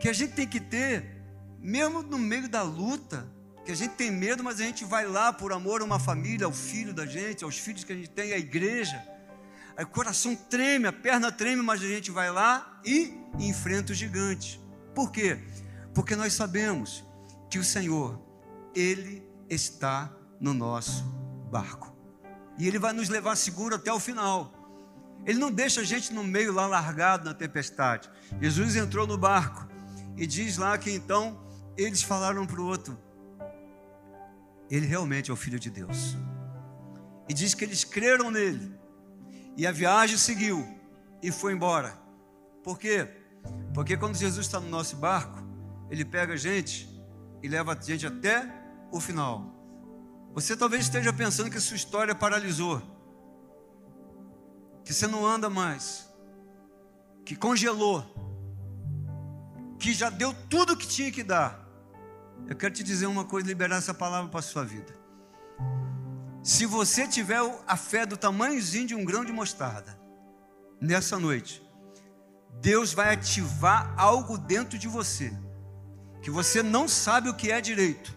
que 0.00 0.08
a 0.08 0.12
gente 0.12 0.32
tem 0.32 0.46
que 0.46 0.60
ter, 0.60 1.24
mesmo 1.58 2.04
no 2.04 2.16
meio 2.16 2.48
da 2.48 2.62
luta, 2.62 3.26
que 3.64 3.72
a 3.72 3.74
gente 3.74 3.96
tem 3.96 4.08
medo, 4.08 4.44
mas 4.44 4.60
a 4.60 4.62
gente 4.62 4.84
vai 4.84 5.08
lá 5.08 5.32
por 5.32 5.52
amor 5.52 5.80
a 5.80 5.84
uma 5.84 5.98
família, 5.98 6.46
ao 6.46 6.52
filho 6.52 6.94
da 6.94 7.04
gente, 7.04 7.42
aos 7.42 7.58
filhos 7.58 7.82
que 7.82 7.92
a 7.92 7.96
gente 7.96 8.10
tem, 8.10 8.32
à 8.32 8.38
igreja. 8.38 9.04
Aí 9.76 9.84
o 9.84 9.88
coração 9.88 10.36
treme, 10.36 10.86
a 10.86 10.92
perna 10.92 11.32
treme, 11.32 11.62
mas 11.62 11.82
a 11.82 11.88
gente 11.88 12.12
vai 12.12 12.30
lá 12.30 12.80
e 12.84 13.12
enfrenta 13.36 13.90
o 13.90 13.94
gigante. 13.96 14.60
Por 14.94 15.10
quê? 15.10 15.36
Porque 15.92 16.14
nós 16.14 16.32
sabemos 16.32 17.04
que 17.50 17.58
o 17.58 17.64
Senhor, 17.64 18.22
Ele 18.72 19.28
está 19.50 20.12
no 20.40 20.54
nosso 20.54 21.02
barco. 21.50 21.92
e 22.56 22.68
Ele 22.68 22.78
vai 22.78 22.92
nos 22.92 23.08
levar 23.08 23.34
seguro 23.34 23.74
até 23.74 23.92
o 23.92 23.98
final. 23.98 24.57
Ele 25.24 25.38
não 25.38 25.50
deixa 25.50 25.80
a 25.82 25.84
gente 25.84 26.12
no 26.12 26.24
meio 26.24 26.52
lá 26.52 26.66
largado 26.66 27.24
na 27.24 27.34
tempestade. 27.34 28.10
Jesus 28.40 28.76
entrou 28.76 29.06
no 29.06 29.18
barco 29.18 29.68
e 30.16 30.26
diz 30.26 30.56
lá 30.56 30.76
que 30.78 30.90
então 30.90 31.40
eles 31.76 32.02
falaram 32.02 32.46
para 32.46 32.60
o 32.60 32.66
outro: 32.66 32.98
Ele 34.70 34.86
realmente 34.86 35.30
é 35.30 35.32
o 35.32 35.36
Filho 35.36 35.58
de 35.58 35.70
Deus. 35.70 36.16
E 37.28 37.34
diz 37.34 37.54
que 37.54 37.64
eles 37.64 37.84
creram 37.84 38.30
nele. 38.30 38.74
E 39.56 39.66
a 39.66 39.72
viagem 39.72 40.16
seguiu 40.16 40.66
e 41.22 41.30
foi 41.30 41.52
embora. 41.52 41.98
Por 42.62 42.78
quê? 42.78 43.08
Porque 43.74 43.96
quando 43.96 44.16
Jesus 44.16 44.46
está 44.46 44.58
no 44.60 44.68
nosso 44.68 44.96
barco, 44.96 45.38
ele 45.90 46.04
pega 46.04 46.34
a 46.34 46.36
gente 46.36 46.88
e 47.42 47.48
leva 47.48 47.72
a 47.72 47.80
gente 47.80 48.06
até 48.06 48.48
o 48.90 49.00
final. 49.00 49.54
Você 50.34 50.56
talvez 50.56 50.84
esteja 50.84 51.12
pensando 51.12 51.50
que 51.50 51.60
sua 51.60 51.76
história 51.76 52.14
paralisou, 52.14 52.82
que 54.88 54.94
você 54.94 55.06
não 55.06 55.26
anda 55.26 55.50
mais, 55.50 56.08
que 57.22 57.36
congelou, 57.36 58.02
que 59.78 59.92
já 59.92 60.08
deu 60.08 60.32
tudo 60.48 60.72
o 60.72 60.76
que 60.78 60.86
tinha 60.86 61.12
que 61.12 61.22
dar. 61.22 61.62
Eu 62.46 62.56
quero 62.56 62.72
te 62.72 62.82
dizer 62.82 63.04
uma 63.04 63.22
coisa, 63.22 63.46
liberar 63.46 63.76
essa 63.76 63.92
palavra 63.92 64.30
para 64.30 64.40
a 64.40 64.42
sua 64.42 64.64
vida. 64.64 64.98
Se 66.42 66.64
você 66.64 67.06
tiver 67.06 67.38
a 67.66 67.76
fé 67.76 68.06
do 68.06 68.16
tamanhozinho 68.16 68.86
de 68.86 68.94
um 68.94 69.04
grão 69.04 69.26
de 69.26 69.30
mostarda, 69.30 69.94
nessa 70.80 71.18
noite, 71.18 71.62
Deus 72.58 72.94
vai 72.94 73.12
ativar 73.12 73.92
algo 73.94 74.38
dentro 74.38 74.78
de 74.78 74.88
você, 74.88 75.38
que 76.22 76.30
você 76.30 76.62
não 76.62 76.88
sabe 76.88 77.28
o 77.28 77.34
que 77.34 77.52
é 77.52 77.60
direito, 77.60 78.16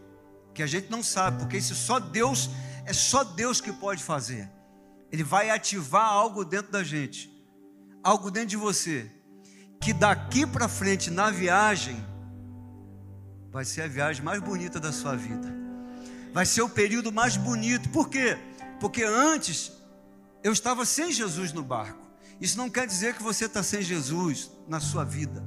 que 0.53 0.63
a 0.63 0.67
gente 0.67 0.89
não 0.89 1.03
sabe, 1.03 1.39
porque 1.39 1.57
isso 1.57 1.75
só 1.75 1.99
Deus, 1.99 2.49
é 2.85 2.93
só 2.93 3.25
Deus 3.25 3.59
que 3.59 3.73
pode 3.73 4.01
fazer. 4.01 4.49
Ele 5.11 5.23
vai 5.23 5.49
ativar 5.49 6.05
algo 6.05 6.45
dentro 6.45 6.71
da 6.71 6.83
gente, 6.83 7.29
algo 8.03 8.31
dentro 8.31 8.49
de 8.49 8.57
você, 8.57 9.11
que 9.79 9.93
daqui 9.93 10.45
para 10.45 10.67
frente 10.67 11.09
na 11.09 11.29
viagem, 11.29 12.03
vai 13.51 13.65
ser 13.65 13.81
a 13.81 13.87
viagem 13.87 14.23
mais 14.23 14.41
bonita 14.41 14.79
da 14.79 14.91
sua 14.91 15.15
vida 15.15 15.61
vai 16.33 16.45
ser 16.45 16.61
o 16.61 16.69
período 16.69 17.11
mais 17.11 17.37
bonito. 17.37 17.89
Por 17.89 18.09
quê? 18.09 18.37
Porque 18.79 19.03
antes 19.03 19.71
eu 20.43 20.51
estava 20.51 20.85
sem 20.85 21.11
Jesus 21.11 21.53
no 21.53 21.63
barco. 21.63 21.99
Isso 22.39 22.57
não 22.57 22.69
quer 22.69 22.87
dizer 22.87 23.13
que 23.13 23.21
você 23.21 23.45
está 23.45 23.61
sem 23.61 23.81
Jesus 23.81 24.49
na 24.67 24.79
sua 24.79 25.03
vida, 25.03 25.45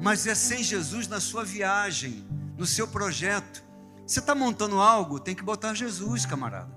mas 0.00 0.26
é 0.26 0.34
sem 0.34 0.64
Jesus 0.64 1.06
na 1.06 1.20
sua 1.20 1.44
viagem, 1.44 2.26
no 2.56 2.66
seu 2.66 2.88
projeto. 2.88 3.62
Você 4.04 4.18
está 4.18 4.34
montando 4.34 4.80
algo, 4.80 5.20
tem 5.20 5.34
que 5.34 5.42
botar 5.42 5.74
Jesus, 5.74 6.26
camarada. 6.26 6.76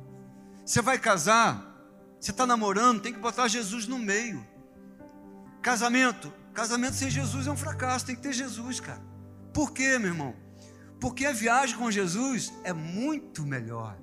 Você 0.64 0.82
vai 0.82 1.00
casar, 1.00 1.71
você 2.22 2.30
está 2.30 2.46
namorando, 2.46 3.02
tem 3.02 3.12
que 3.12 3.20
botar 3.20 3.48
Jesus 3.48 3.88
no 3.88 3.98
meio. 3.98 4.46
Casamento, 5.60 6.32
casamento 6.54 6.94
sem 6.94 7.10
Jesus 7.10 7.48
é 7.48 7.52
um 7.52 7.58
fracasso, 7.58 8.06
tem 8.06 8.16
que 8.16 8.22
ter 8.22 8.32
Jesus, 8.32 8.80
cara. 8.80 9.02
Por 9.52 9.72
quê, 9.72 9.98
meu 9.98 10.10
irmão? 10.10 10.36
Porque 11.00 11.26
a 11.26 11.34
viagem 11.34 11.76
com 11.76 11.90
Jesus 11.90 12.54
é 12.64 12.72
muito 12.72 13.44
melhor, 13.44 13.98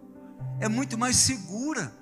é 0.58 0.68
muito 0.68 0.98
mais 0.98 1.14
segura. 1.14 1.92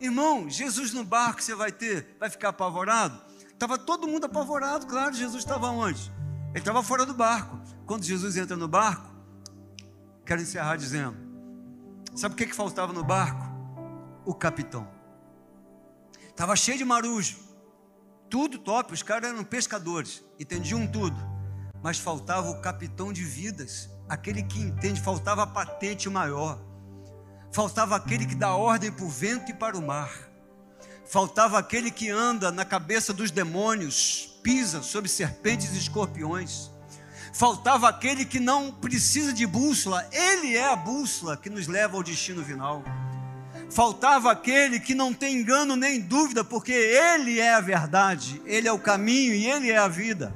Irmão, 0.00 0.50
Jesus 0.50 0.92
no 0.92 1.04
barco 1.04 1.40
você 1.40 1.54
vai 1.54 1.70
ter, 1.70 2.16
vai 2.18 2.28
ficar 2.28 2.48
apavorado? 2.48 3.20
Estava 3.52 3.78
todo 3.78 4.08
mundo 4.08 4.24
apavorado, 4.24 4.86
claro. 4.86 5.14
Jesus 5.14 5.44
estava 5.44 5.68
onde? 5.68 6.10
Ele 6.50 6.58
estava 6.58 6.82
fora 6.82 7.06
do 7.06 7.14
barco. 7.14 7.60
Quando 7.86 8.02
Jesus 8.02 8.36
entra 8.36 8.56
no 8.56 8.66
barco, 8.66 9.08
quero 10.26 10.42
encerrar 10.42 10.74
dizendo: 10.76 11.16
sabe 12.16 12.34
o 12.34 12.36
que, 12.36 12.46
que 12.46 12.56
faltava 12.56 12.92
no 12.92 13.04
barco? 13.04 13.44
O 14.24 14.34
capitão. 14.34 14.99
Estava 16.30 16.56
cheio 16.56 16.78
de 16.78 16.84
marujo, 16.84 17.36
tudo 18.30 18.58
top. 18.58 18.94
Os 18.94 19.02
caras 19.02 19.30
eram 19.30 19.44
pescadores, 19.44 20.22
entendiam 20.38 20.86
tudo, 20.86 21.16
mas 21.82 21.98
faltava 21.98 22.48
o 22.48 22.60
capitão 22.60 23.12
de 23.12 23.22
vidas 23.22 23.90
aquele 24.10 24.42
que 24.42 24.58
entende, 24.58 25.00
faltava 25.00 25.44
a 25.44 25.46
patente 25.46 26.10
maior, 26.10 26.60
faltava 27.52 27.94
aquele 27.94 28.26
que 28.26 28.34
dá 28.34 28.56
ordem 28.56 28.90
para 28.90 29.04
o 29.04 29.08
vento 29.08 29.52
e 29.52 29.54
para 29.54 29.78
o 29.78 29.82
mar, 29.82 30.10
faltava 31.06 31.56
aquele 31.56 31.92
que 31.92 32.10
anda 32.10 32.50
na 32.50 32.64
cabeça 32.64 33.12
dos 33.12 33.30
demônios, 33.30 34.40
pisa 34.42 34.82
sobre 34.82 35.08
serpentes 35.08 35.72
e 35.74 35.78
escorpiões, 35.78 36.72
faltava 37.32 37.88
aquele 37.88 38.24
que 38.24 38.40
não 38.40 38.72
precisa 38.72 39.32
de 39.32 39.46
bússola, 39.46 40.04
ele 40.10 40.56
é 40.56 40.68
a 40.68 40.74
bússola 40.74 41.36
que 41.36 41.48
nos 41.48 41.68
leva 41.68 41.96
ao 41.96 42.02
destino 42.02 42.44
final. 42.44 42.82
Faltava 43.70 44.32
aquele 44.32 44.80
que 44.80 44.94
não 44.94 45.14
tem 45.14 45.36
engano 45.36 45.76
nem 45.76 46.00
dúvida, 46.00 46.44
porque 46.44 46.72
ele 46.72 47.38
é 47.38 47.54
a 47.54 47.60
verdade, 47.60 48.42
ele 48.44 48.66
é 48.66 48.72
o 48.72 48.78
caminho 48.78 49.32
e 49.32 49.46
ele 49.46 49.70
é 49.70 49.78
a 49.78 49.88
vida 49.88 50.34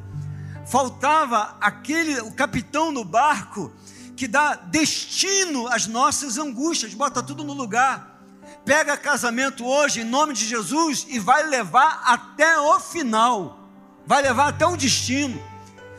faltava 0.64 1.56
aquele, 1.60 2.20
o 2.20 2.32
capitão 2.32 2.90
no 2.90 3.04
barco, 3.04 3.72
que 4.16 4.26
dá 4.26 4.54
destino 4.54 5.66
às 5.68 5.86
nossas 5.86 6.38
angústias, 6.38 6.94
bota 6.94 7.22
tudo 7.22 7.44
no 7.44 7.52
lugar. 7.52 8.22
Pega 8.64 8.96
casamento 8.96 9.66
hoje 9.66 10.00
em 10.00 10.04
nome 10.04 10.32
de 10.32 10.46
Jesus 10.46 11.06
e 11.08 11.18
vai 11.18 11.46
levar 11.46 12.02
até 12.04 12.58
o 12.58 12.80
final, 12.80 13.58
vai 14.06 14.22
levar 14.22 14.48
até 14.48 14.66
o 14.66 14.76
destino. 14.76 15.40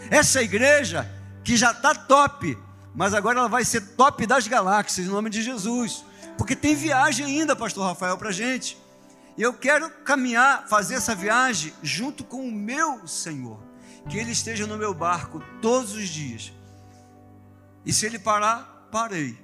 Essa 0.09 0.41
igreja 0.41 1.09
que 1.43 1.55
já 1.55 1.71
está 1.71 1.93
top, 1.93 2.57
mas 2.95 3.13
agora 3.13 3.39
ela 3.39 3.49
vai 3.49 3.63
ser 3.65 3.81
top 3.95 4.25
das 4.25 4.47
galáxias 4.47 5.05
em 5.05 5.09
nome 5.09 5.29
de 5.29 5.43
Jesus, 5.43 6.03
porque 6.37 6.55
tem 6.55 6.75
viagem 6.75 7.25
ainda, 7.25 7.55
Pastor 7.55 7.85
Rafael, 7.85 8.17
para 8.17 8.31
gente. 8.31 8.77
E 9.37 9.41
eu 9.41 9.53
quero 9.53 9.89
caminhar, 10.03 10.67
fazer 10.67 10.95
essa 10.95 11.13
viagem 11.13 11.73
junto 11.81 12.23
com 12.23 12.47
o 12.47 12.51
meu 12.51 13.07
Senhor 13.07 13.59
que 14.09 14.17
Ele 14.17 14.31
esteja 14.31 14.67
no 14.67 14.77
meu 14.77 14.93
barco 14.93 15.41
todos 15.61 15.93
os 15.93 16.07
dias. 16.07 16.53
E 17.85 17.91
se 17.91 18.05
Ele 18.05 18.19
parar, 18.19 18.87
parei. 18.91 19.37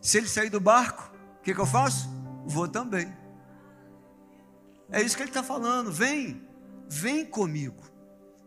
Se 0.00 0.18
Ele 0.18 0.28
sair 0.28 0.50
do 0.50 0.60
barco, 0.60 1.10
o 1.38 1.42
que, 1.42 1.54
que 1.54 1.60
eu 1.60 1.66
faço? 1.66 2.08
Vou 2.46 2.68
também. 2.68 3.12
É 4.90 5.02
isso 5.02 5.16
que 5.16 5.22
Ele 5.22 5.30
está 5.30 5.42
falando. 5.42 5.90
Vem, 5.90 6.46
vem 6.88 7.24
comigo. 7.24 7.82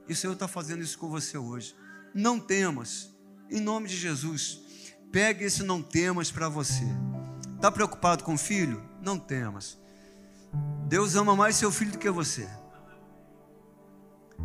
E 0.08 0.14
o 0.14 0.16
Senhor 0.16 0.34
está 0.34 0.48
fazendo 0.48 0.82
isso 0.82 0.98
com 0.98 1.10
você 1.10 1.38
hoje. 1.38 1.76
Não 2.14 2.40
temas, 2.40 3.14
em 3.50 3.60
nome 3.60 3.88
de 3.88 3.98
Jesus. 3.98 4.62
Pegue 5.12 5.44
esse 5.44 5.64
não 5.64 5.82
temas 5.82 6.32
para 6.32 6.48
você. 6.48 6.86
Está 7.58 7.72
preocupado 7.72 8.24
com 8.24 8.36
o 8.36 8.38
filho? 8.38 8.84
Não 9.02 9.18
temas. 9.18 9.80
Deus 10.88 11.16
ama 11.16 11.36
mais 11.36 11.56
seu 11.56 11.72
filho 11.72 11.92
do 11.92 11.98
que 11.98 12.10
você. 12.10 12.48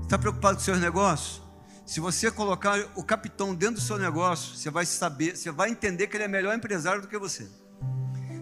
Está 0.03 0.19
preocupado 0.19 0.57
com 0.57 0.65
seus 0.65 0.81
negócios? 0.81 1.43
Se 1.85 2.01
você 2.01 2.31
colocar 2.31 2.79
o 2.97 3.05
capitão 3.05 3.55
dentro 3.55 3.75
do 3.75 3.81
seu 3.83 3.99
negócio, 3.99 4.57
você 4.57 4.71
vai 4.71 4.87
saber, 4.87 5.37
você 5.37 5.51
vai 5.51 5.69
entender 5.69 6.07
que 6.07 6.17
ele 6.17 6.25
é 6.25 6.29
melhor 6.29 6.57
empresário 6.57 7.03
do 7.03 7.07
que 7.07 7.19
você. 7.19 7.47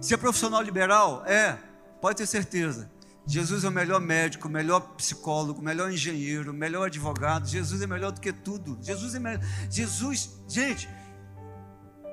Se 0.00 0.14
é 0.14 0.16
profissional 0.16 0.62
liberal, 0.62 1.24
é, 1.26 1.58
pode 2.00 2.18
ter 2.18 2.26
certeza. 2.26 2.88
Jesus 3.26 3.64
é 3.64 3.68
o 3.68 3.72
melhor 3.72 4.00
médico, 4.00 4.46
o 4.46 4.50
melhor 4.50 4.80
psicólogo, 4.94 5.60
o 5.60 5.64
melhor 5.64 5.90
engenheiro, 5.90 6.52
o 6.52 6.54
melhor 6.54 6.86
advogado. 6.86 7.48
Jesus 7.48 7.82
é 7.82 7.88
melhor 7.88 8.12
do 8.12 8.20
que 8.20 8.32
tudo. 8.32 8.78
Jesus 8.80 9.16
é 9.16 9.18
melhor. 9.18 9.44
Jesus, 9.68 10.30
gente, 10.46 10.88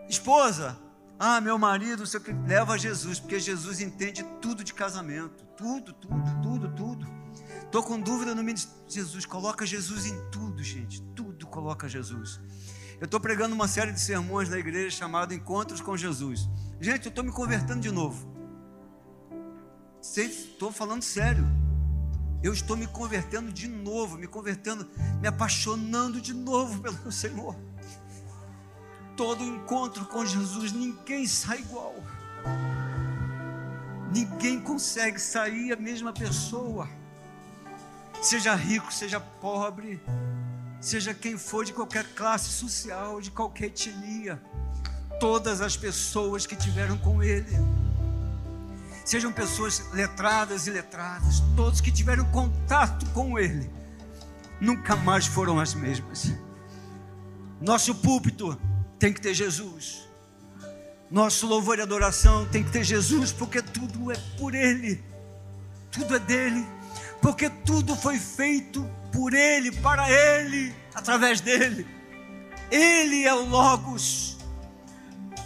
esposa, 0.09 0.75
ah, 1.19 1.41
meu 1.41 1.57
marido, 1.57 2.05
você 2.05 2.19
leva 2.45 2.77
Jesus, 2.77 3.19
porque 3.19 3.39
Jesus 3.39 3.81
entende 3.81 4.23
tudo 4.41 4.63
de 4.63 4.73
casamento, 4.73 5.45
tudo, 5.57 5.93
tudo, 5.93 6.41
tudo, 6.41 6.75
tudo. 6.75 7.07
Estou 7.63 7.83
com 7.83 7.99
dúvida 7.99 8.35
no 8.35 8.43
ministério. 8.43 8.77
Jesus, 8.87 9.25
coloca 9.25 9.65
Jesus 9.65 10.05
em 10.05 10.15
tudo, 10.29 10.63
gente. 10.63 11.01
Tudo 11.15 11.47
coloca 11.47 11.89
Jesus. 11.89 12.39
Eu 12.99 13.05
estou 13.05 13.19
pregando 13.19 13.53
uma 13.53 13.67
série 13.67 13.91
de 13.91 13.99
sermões 13.99 14.47
na 14.49 14.57
igreja 14.57 14.95
chamada 14.95 15.33
Encontros 15.33 15.81
com 15.81 15.97
Jesus. 15.97 16.47
Gente, 16.79 17.05
eu 17.05 17.09
estou 17.09 17.23
me 17.23 17.31
convertendo 17.31 17.79
de 17.79 17.91
novo. 17.91 18.31
Estou 20.01 20.71
falando 20.71 21.01
sério. 21.01 21.45
Eu 22.43 22.53
estou 22.53 22.77
me 22.77 22.87
convertendo 22.87 23.51
de 23.51 23.67
novo, 23.67 24.17
me 24.17 24.27
convertendo, 24.27 24.87
me 25.19 25.27
apaixonando 25.27 26.21
de 26.21 26.33
novo 26.33 26.79
pelo 26.81 27.11
Senhor. 27.11 27.55
Todo 29.17 29.43
encontro 29.43 30.05
com 30.05 30.25
Jesus, 30.25 30.71
ninguém 30.71 31.27
sai 31.27 31.59
igual. 31.59 31.95
Ninguém 34.13 34.61
consegue 34.61 35.19
sair 35.19 35.73
a 35.73 35.75
mesma 35.75 36.13
pessoa 36.13 36.87
seja 38.21 38.55
rico, 38.55 38.93
seja 38.93 39.19
pobre, 39.19 40.01
seja 40.81 41.13
quem 41.13 41.37
for 41.37 41.63
de 41.65 41.73
qualquer 41.73 42.05
classe 42.13 42.49
social, 42.49 43.21
de 43.21 43.31
qualquer 43.31 43.67
etnia, 43.67 44.41
todas 45.19 45.61
as 45.61 45.77
pessoas 45.77 46.45
que 46.45 46.55
tiveram 46.55 46.97
com 46.97 47.21
Ele, 47.21 47.55
sejam 49.05 49.31
pessoas 49.31 49.91
letradas 49.93 50.67
e 50.67 50.71
letradas, 50.71 51.41
todos 51.55 51.81
que 51.81 51.91
tiveram 51.91 52.25
contato 52.31 53.05
com 53.11 53.37
Ele, 53.37 53.69
nunca 54.59 54.95
mais 54.95 55.25
foram 55.25 55.59
as 55.59 55.73
mesmas. 55.73 56.33
Nosso 57.59 57.95
púlpito 57.95 58.59
tem 58.99 59.13
que 59.13 59.21
ter 59.21 59.33
Jesus. 59.33 60.07
Nosso 61.09 61.47
louvor 61.47 61.79
e 61.79 61.81
adoração 61.81 62.45
tem 62.45 62.63
que 62.63 62.71
ter 62.71 62.83
Jesus, 62.83 63.31
porque 63.31 63.61
tudo 63.61 64.11
é 64.11 64.15
por 64.37 64.53
Ele, 64.53 65.01
tudo 65.89 66.15
é 66.15 66.19
dele, 66.19 66.67
porque 67.21 67.49
tudo 67.49 67.95
foi 67.95 68.19
feito 68.19 68.85
por 69.11 69.33
Ele, 69.33 69.71
para 69.71 70.09
Ele, 70.11 70.75
através 70.93 71.39
dele. 71.39 71.87
Ele 72.69 73.23
é 73.23 73.33
o 73.33 73.45
Logos, 73.45 74.37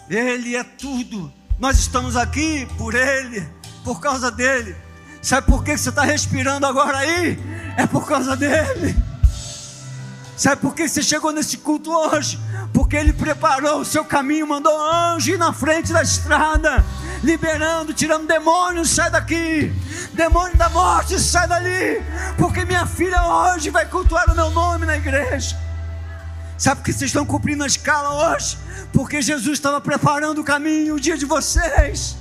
Ele 0.10 0.56
é 0.56 0.64
tudo. 0.64 1.32
Nós 1.60 1.78
estamos 1.78 2.16
aqui 2.16 2.66
por 2.78 2.96
Ele, 2.96 3.48
por 3.84 4.00
causa 4.00 4.32
dele. 4.32 4.76
Sabe 5.22 5.46
por 5.46 5.64
que 5.64 5.78
você 5.78 5.90
está 5.90 6.02
respirando 6.02 6.66
agora 6.66 6.98
aí? 6.98 7.38
É 7.78 7.86
por 7.86 8.08
causa 8.08 8.36
dele. 8.36 8.96
Sabe 10.36 10.60
por 10.60 10.74
que 10.74 10.90
você 10.90 11.04
chegou 11.04 11.32
nesse 11.32 11.58
culto 11.60 11.92
hoje? 11.92 12.40
Porque 12.74 12.96
ele 12.96 13.14
preparou 13.14 13.82
o 13.82 13.86
seu 13.86 14.06
caminho, 14.06 14.48
mandou 14.48 14.76
anjo 14.80 15.38
na 15.38 15.52
frente 15.52 15.92
da 15.92 16.02
estrada, 16.02 16.84
liberando, 17.24 17.94
tirando 17.94 18.28
demônios, 18.28 18.90
sai 18.90 19.12
daqui. 19.12 19.74
Demônio 20.14 20.58
da 20.58 20.70
morte, 20.70 21.20
sai 21.20 21.48
dali. 21.48 22.02
Porque 22.38 22.66
minha 22.66 22.86
filha 22.86 23.24
hoje 23.24 23.70
vai 23.70 23.86
cultuar 23.86 24.30
o 24.32 24.36
meu 24.36 24.50
nome 24.52 24.86
na 24.86 24.96
igreja. 24.96 25.60
Sabe 26.58 26.82
que 26.82 26.94
vocês 26.94 27.10
estão 27.10 27.26
cumprindo 27.26 27.64
a 27.64 27.68
escala 27.68 28.34
hoje? 28.34 28.58
Porque 28.94 29.22
Jesus 29.22 29.54
estava 29.54 29.82
preparando 29.82 30.42
o 30.42 30.44
caminho, 30.44 30.96
o 30.96 31.00
dia 31.00 31.18
de 31.18 31.26
vocês. 31.26 32.16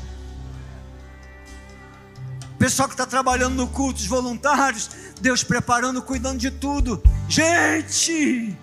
Pessoal 2.59 2.89
que 2.89 2.95
está 2.95 3.07
trabalhando 3.07 3.55
no 3.55 3.67
culto, 3.67 4.01
os 4.01 4.07
voluntários, 4.07 4.91
Deus 5.21 5.43
preparando, 5.43 6.03
cuidando 6.03 6.39
de 6.39 6.51
tudo. 6.51 7.03
Gente, 7.29 8.57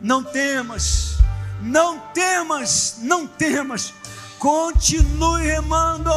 não 0.00 0.22
temas, 0.22 1.18
não 1.60 1.98
temas, 2.14 2.98
não 3.02 3.26
temas. 3.26 3.92
Continue 4.38 5.44
remando. 5.44 6.10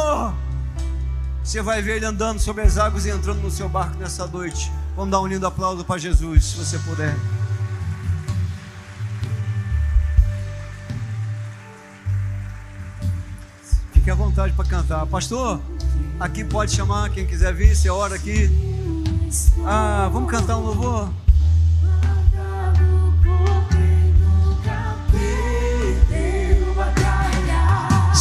Você 1.42 1.60
vai 1.60 1.82
ver 1.82 1.96
ele 1.96 2.06
andando 2.06 2.38
sobre 2.38 2.62
as 2.62 2.78
águas 2.78 3.04
e 3.04 3.10
entrando 3.10 3.40
no 3.40 3.50
seu 3.50 3.68
barco 3.68 3.96
nessa 3.96 4.26
noite. 4.26 4.70
Vamos 4.94 5.10
dar 5.10 5.20
um 5.20 5.26
lindo 5.26 5.46
aplauso 5.46 5.84
para 5.84 5.98
Jesus, 5.98 6.44
se 6.44 6.56
você 6.56 6.78
puder. 6.78 7.16
Fique 13.92 14.10
à 14.10 14.14
vontade 14.14 14.52
para 14.52 14.64
cantar. 14.64 15.04
Pastor, 15.06 15.60
aqui 16.20 16.44
pode 16.44 16.72
chamar 16.72 17.10
quem 17.10 17.26
quiser 17.26 17.52
vir, 17.52 17.74
você 17.74 17.90
ora 17.90 18.14
aqui. 18.14 18.50
Ah, 19.64 20.08
vamos 20.12 20.30
cantar 20.30 20.58
um 20.58 20.62
louvor? 20.62 21.21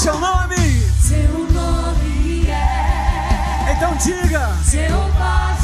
Seu 0.02 0.18
nome? 0.20 0.56
Seu 1.00 1.32
nome 1.52 2.50
é. 2.50 3.72
Então 3.72 3.96
diga. 3.98 4.50
Seu 4.64 4.98
pode 4.98 5.61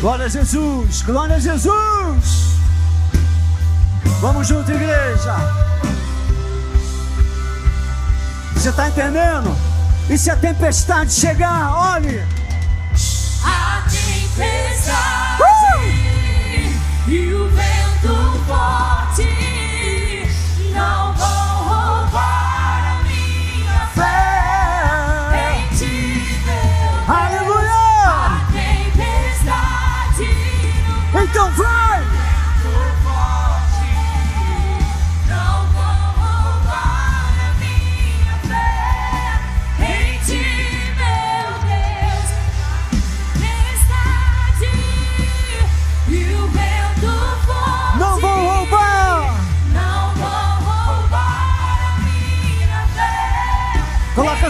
Glória 0.00 0.24
a 0.24 0.28
Jesus, 0.30 1.02
glória 1.02 1.36
a 1.36 1.38
Jesus. 1.38 2.54
Vamos 4.22 4.48
junto, 4.48 4.72
igreja. 4.72 5.36
Você 8.54 8.70
está 8.70 8.88
entendendo? 8.88 9.54
E 10.08 10.16
se 10.16 10.30
a 10.30 10.36
tempestade 10.36 11.12
chegar, 11.12 11.74
olhe. 11.74 12.24
A 13.44 13.82
tempestade 13.90 14.79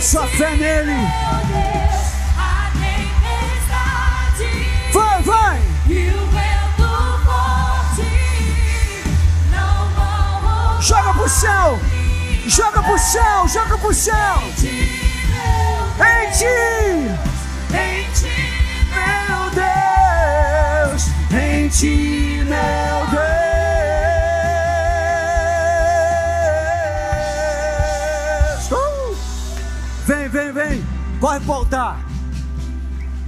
Coloca 0.00 0.02
sua 0.02 0.26
fé 0.26 0.56
nele. 0.56 0.92
A 2.36 2.70
Vai, 4.92 5.22
vai. 5.22 5.60
Joga 10.80 11.12
pro 11.12 11.28
céu. 11.28 11.78
Joga 12.46 12.82
pro 12.82 12.98
céu. 12.98 13.48
Joga 13.48 13.78
pro 13.78 13.94
céu. 13.94 14.42
Em 15.98 16.30
ti. 16.30 16.46
Em 17.76 18.10
ti, 18.12 18.86
Meu 18.90 19.50
Deus. 19.50 21.08
Em 21.30 21.68
ti, 21.68 22.44
meu 22.48 23.06
Deus. 23.10 23.39
Corre 31.20 31.38
pro 31.40 31.52
altar. 31.52 32.00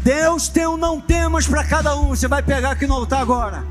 Deus 0.03 0.49
tem 0.49 0.67
um 0.67 0.77
não 0.77 1.01
temas 1.01 1.47
para 1.47 1.63
cada 1.63 1.95
um. 1.97 2.09
Você 2.09 2.27
vai 2.27 2.43
pegar 2.43 2.73
aqui 2.73 2.87
no 2.87 2.95
altar 2.95 3.21
agora. 3.21 3.65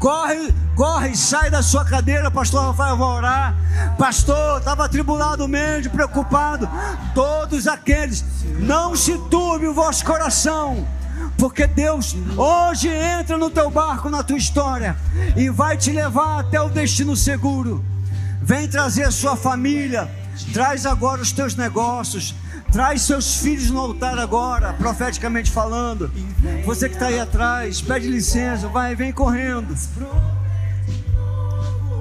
Corre, 0.00 0.52
corre, 0.74 1.14
sai 1.14 1.50
da 1.50 1.62
sua 1.62 1.84
cadeira, 1.84 2.30
pastor 2.30 2.64
Rafael 2.64 2.96
vai 2.96 3.08
orar. 3.08 3.54
Pastor, 3.98 4.58
estava 4.58 4.86
atribulado 4.86 5.46
mesmo, 5.46 5.92
preocupado. 5.92 6.68
Todos 7.14 7.68
aqueles, 7.68 8.24
não 8.58 8.96
se 8.96 9.16
turbe 9.28 9.68
o 9.68 9.74
vosso 9.74 10.02
coração, 10.04 10.86
porque 11.36 11.66
Deus 11.66 12.16
hoje 12.34 12.88
entra 12.88 13.36
no 13.36 13.50
teu 13.50 13.70
barco, 13.70 14.08
na 14.08 14.22
tua 14.22 14.38
história, 14.38 14.96
e 15.36 15.50
vai 15.50 15.76
te 15.76 15.92
levar 15.92 16.40
até 16.40 16.58
o 16.60 16.70
destino 16.70 17.14
seguro. 17.14 17.84
Vem 18.40 18.66
trazer 18.66 19.04
a 19.04 19.10
sua 19.10 19.36
família, 19.36 20.10
traz 20.54 20.86
agora 20.86 21.20
os 21.20 21.30
teus 21.30 21.54
negócios, 21.54 22.34
traz 22.72 23.02
seus 23.02 23.36
filhos 23.36 23.70
no 23.70 23.80
altar 23.80 24.18
agora, 24.18 24.72
profeticamente 24.74 25.50
falando. 25.50 26.10
Você 26.64 26.88
que 26.88 26.94
está 26.94 27.06
aí 27.06 27.18
atrás, 27.18 27.80
pede 27.80 28.08
licença, 28.08 28.68
vai, 28.68 28.94
vem 28.94 29.12
correndo. 29.12 29.74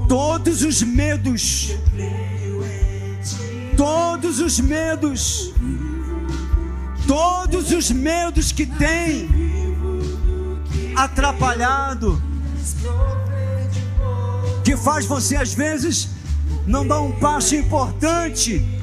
Todos 0.07 0.63
os 0.63 0.81
medos, 0.81 1.75
todos 3.75 4.39
os 4.39 4.59
medos, 4.59 5.53
todos 7.07 7.71
os 7.71 7.91
medos 7.91 8.51
que 8.51 8.65
tem 8.65 9.29
atrapalhado, 10.95 12.21
que 14.63 14.75
faz 14.75 15.05
você 15.05 15.35
às 15.35 15.53
vezes 15.53 16.09
não 16.65 16.85
dar 16.85 17.01
um 17.01 17.11
passo 17.11 17.55
importante, 17.55 18.78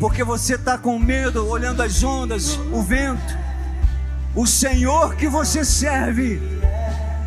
porque 0.00 0.24
você 0.24 0.54
está 0.54 0.78
com 0.78 0.98
medo, 0.98 1.46
olhando 1.46 1.82
as 1.82 2.02
ondas, 2.02 2.58
o 2.72 2.82
vento. 2.82 3.38
O 4.34 4.46
Senhor 4.46 5.14
que 5.14 5.28
você 5.28 5.62
serve 5.62 6.40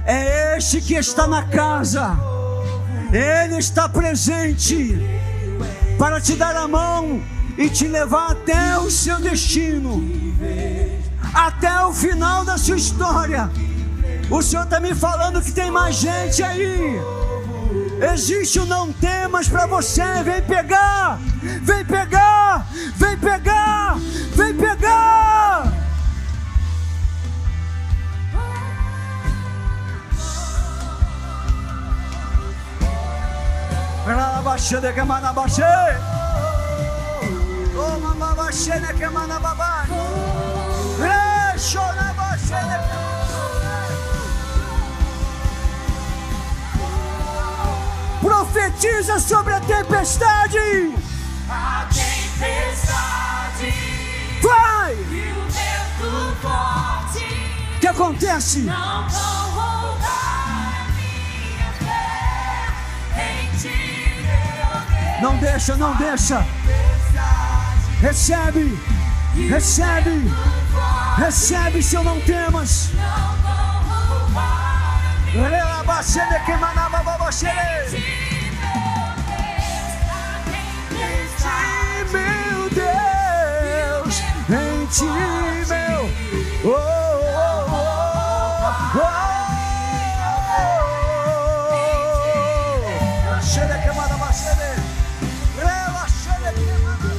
é 0.05 0.57
este 0.57 0.81
que 0.81 0.95
está 0.95 1.27
na 1.27 1.43
casa, 1.43 2.17
Ele 3.11 3.57
está 3.57 3.87
presente 3.87 4.97
para 5.99 6.19
te 6.19 6.35
dar 6.35 6.55
a 6.55 6.67
mão 6.67 7.21
e 7.57 7.69
te 7.69 7.87
levar 7.87 8.31
até 8.31 8.77
o 8.79 8.89
seu 8.89 9.19
destino. 9.19 10.03
até 11.33 11.85
o 11.85 11.93
final 11.93 12.43
da 12.43 12.57
sua 12.57 12.75
história. 12.75 13.49
O 14.29 14.41
Senhor 14.41 14.63
está 14.63 14.79
me 14.79 14.95
falando 14.95 15.41
que 15.41 15.51
tem 15.51 15.69
mais 15.69 15.95
gente 15.95 16.41
aí. 16.41 16.99
Existe 18.11 18.59
o 18.59 18.65
não 18.65 18.91
temas 18.91 19.47
para 19.47 19.65
você. 19.65 20.03
Vem 20.23 20.41
pegar, 20.41 21.17
vem 21.41 21.85
pegar, 21.85 22.67
vem 22.97 23.17
pegar, 23.17 23.95
vem 24.35 24.53
pegar. 24.55 25.73
Rabaxê 34.05 34.81
de 34.81 34.91
que 34.91 35.01
manabaxê. 35.01 35.63
Oh, 37.75 37.99
mamabaxê 37.99 38.79
de 38.79 38.93
que 38.95 39.07
manababá. 39.07 39.85
Profetiza 48.53 49.19
sobre 49.19 49.51
a 49.51 49.59
tempestade. 49.61 50.95
A 51.49 51.87
tempestade 51.91 53.73
Vai! 54.43 54.93
e 54.93 55.33
o 55.35 55.41
vento 55.49 56.37
forte 56.39 57.25
que 57.81 57.87
acontece? 57.87 58.59
não 58.59 59.09
vão 59.09 59.49
roubar 59.49 60.85
minha 60.95 61.73
fé 63.15 63.41
em 63.41 63.57
ti. 63.57 64.21
Não 65.19 65.35
deixa, 65.37 65.75
não 65.75 65.95
deixa. 65.95 66.45
Recebe, 68.01 68.79
recebe, 69.49 70.31
recebe 71.17 71.81
se 71.81 71.95
eu 71.95 72.03
não 72.03 72.21
temas. 72.21 72.91
Não 72.93 73.35
vão 73.37 74.19
roubar 74.19 75.01
minha 75.33 75.49
Relabaxê 75.49 76.21
meu. 85.01 86.09
Oh, 86.65 86.69
oh, 86.69 87.65
oh, 88.95 88.99
oh. 93.37 93.41
Cheira 93.41 93.77
que 93.79 93.91
manda 93.91 94.17
bastante. 94.17 94.81
Ela 95.57 96.07
cheira 96.07 96.53
que 96.53 96.61
manda. 96.83 97.13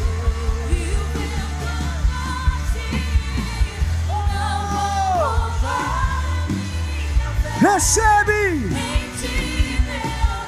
Recebe, 7.61 8.69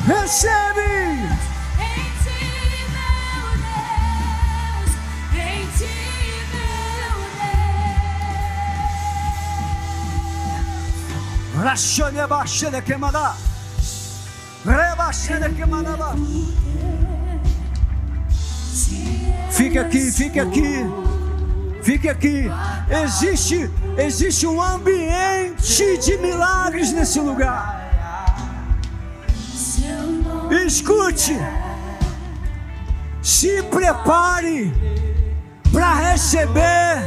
recebe. 0.07 0.76
Rachone 11.67 12.25
baixene 12.29 12.81
que 12.81 12.97
manda. 12.97 13.35
Rebaixene 14.65 15.53
que 15.53 15.67
manda. 15.67 16.15
Fique 19.51 19.77
aqui, 19.77 20.13
fique 20.13 20.39
aqui. 20.39 20.87
Fique 21.83 22.09
aqui. 22.09 22.49
Existe, 22.89 23.69
existe 23.99 24.47
um 24.47 24.63
ambiente 24.63 25.99
de 25.99 26.17
milagres 26.19 26.93
nesse 26.93 27.19
lugar. 27.19 27.83
Escute. 30.65 31.37
Se 33.21 33.61
prepare 33.65 34.73
para 35.73 35.95
receber 36.13 37.03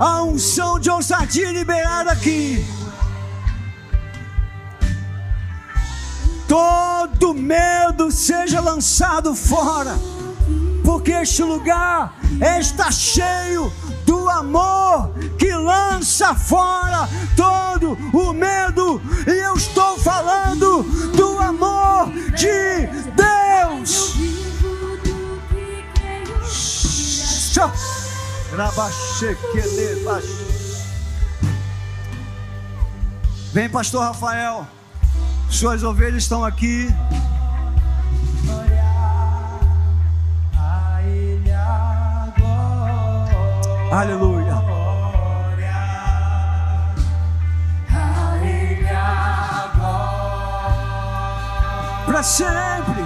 a 0.00 0.22
unção 0.22 0.80
de 0.80 0.88
ousadia 0.88 1.52
liberada 1.52 2.12
aqui. 2.12 2.71
Todo 6.52 7.32
medo 7.32 8.10
seja 8.10 8.60
lançado 8.60 9.34
fora, 9.34 9.94
porque 10.84 11.10
este 11.12 11.42
lugar 11.42 12.14
está 12.60 12.90
cheio 12.90 13.72
do 14.04 14.28
amor 14.28 15.14
que 15.38 15.50
lança 15.50 16.34
fora 16.34 17.08
todo 17.34 17.96
o 18.12 18.34
medo, 18.34 19.00
e 19.26 19.30
eu 19.30 19.54
estou 19.56 19.98
falando 19.98 20.82
do 21.16 21.38
amor 21.38 22.12
de 22.36 22.86
Deus. 23.16 24.12
Vem, 33.54 33.70
pastor 33.70 34.02
Rafael. 34.02 34.81
Suas 35.52 35.82
ovelhas 35.82 36.22
estão 36.22 36.42
aqui. 36.44 36.88
Aleluia. 43.92 44.54
Para 52.06 52.22
sempre. 52.22 53.04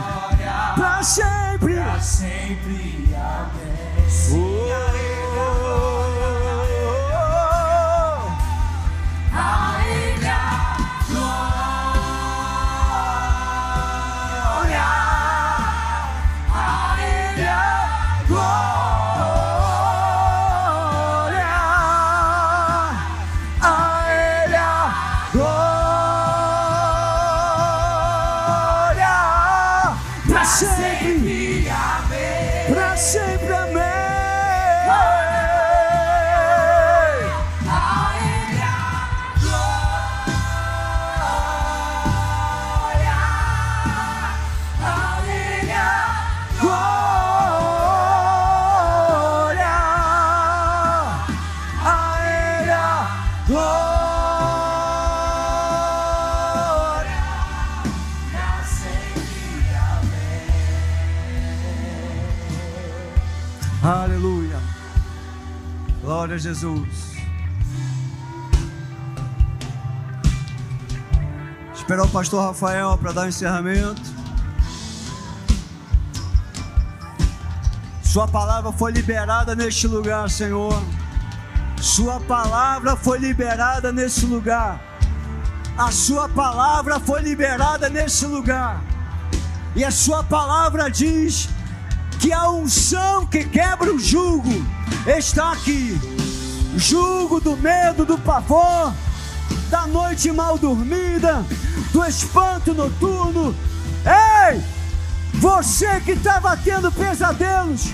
Para 0.76 1.02
sempre. 1.02 1.74
Oh. 4.32 4.66
Para 33.16 33.55
Jesus. 66.46 67.16
Esperar 71.74 72.04
o 72.04 72.08
pastor 72.08 72.40
Rafael 72.44 72.96
para 72.98 73.10
dar 73.10 73.24
o 73.24 73.28
encerramento. 73.28 74.00
Sua 78.00 78.28
palavra 78.28 78.70
foi 78.70 78.92
liberada 78.92 79.56
neste 79.56 79.88
lugar, 79.88 80.30
Senhor. 80.30 80.80
Sua 81.80 82.20
palavra 82.20 82.94
foi 82.94 83.18
liberada 83.18 83.92
nesse 83.92 84.24
lugar. 84.24 84.80
A 85.76 85.90
sua 85.90 86.28
palavra 86.28 87.00
foi 87.00 87.22
liberada 87.22 87.88
nesse 87.88 88.24
lugar. 88.24 88.80
E 89.74 89.84
a 89.84 89.90
sua 89.90 90.22
palavra 90.22 90.88
diz 90.88 91.48
que 92.20 92.32
a 92.32 92.48
unção 92.50 93.26
que 93.26 93.44
quebra 93.44 93.92
o 93.92 93.98
jugo 93.98 94.64
está 95.06 95.50
aqui. 95.52 96.15
Jugo 96.76 97.40
do 97.40 97.56
medo, 97.56 98.04
do 98.04 98.18
pavor, 98.18 98.92
da 99.70 99.86
noite 99.86 100.30
mal 100.30 100.58
dormida, 100.58 101.44
do 101.92 102.04
espanto 102.04 102.74
noturno. 102.74 103.56
Ei! 104.04 104.62
Você 105.34 106.00
que 106.00 106.12
estava 106.12 106.56
tendo 106.56 106.92
pesadelos, 106.92 107.92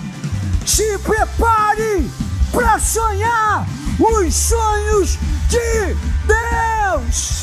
se 0.67 0.99
prepare 0.99 2.09
para 2.53 2.79
sonhar 2.79 3.67
os 3.99 4.35
sonhos 4.35 5.19
de 5.49 5.97
Deus. 6.27 7.43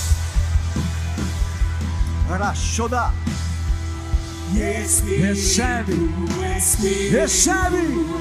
Rachoda, 2.30 3.12
recebe, 4.54 5.16
recebe. 7.12 8.19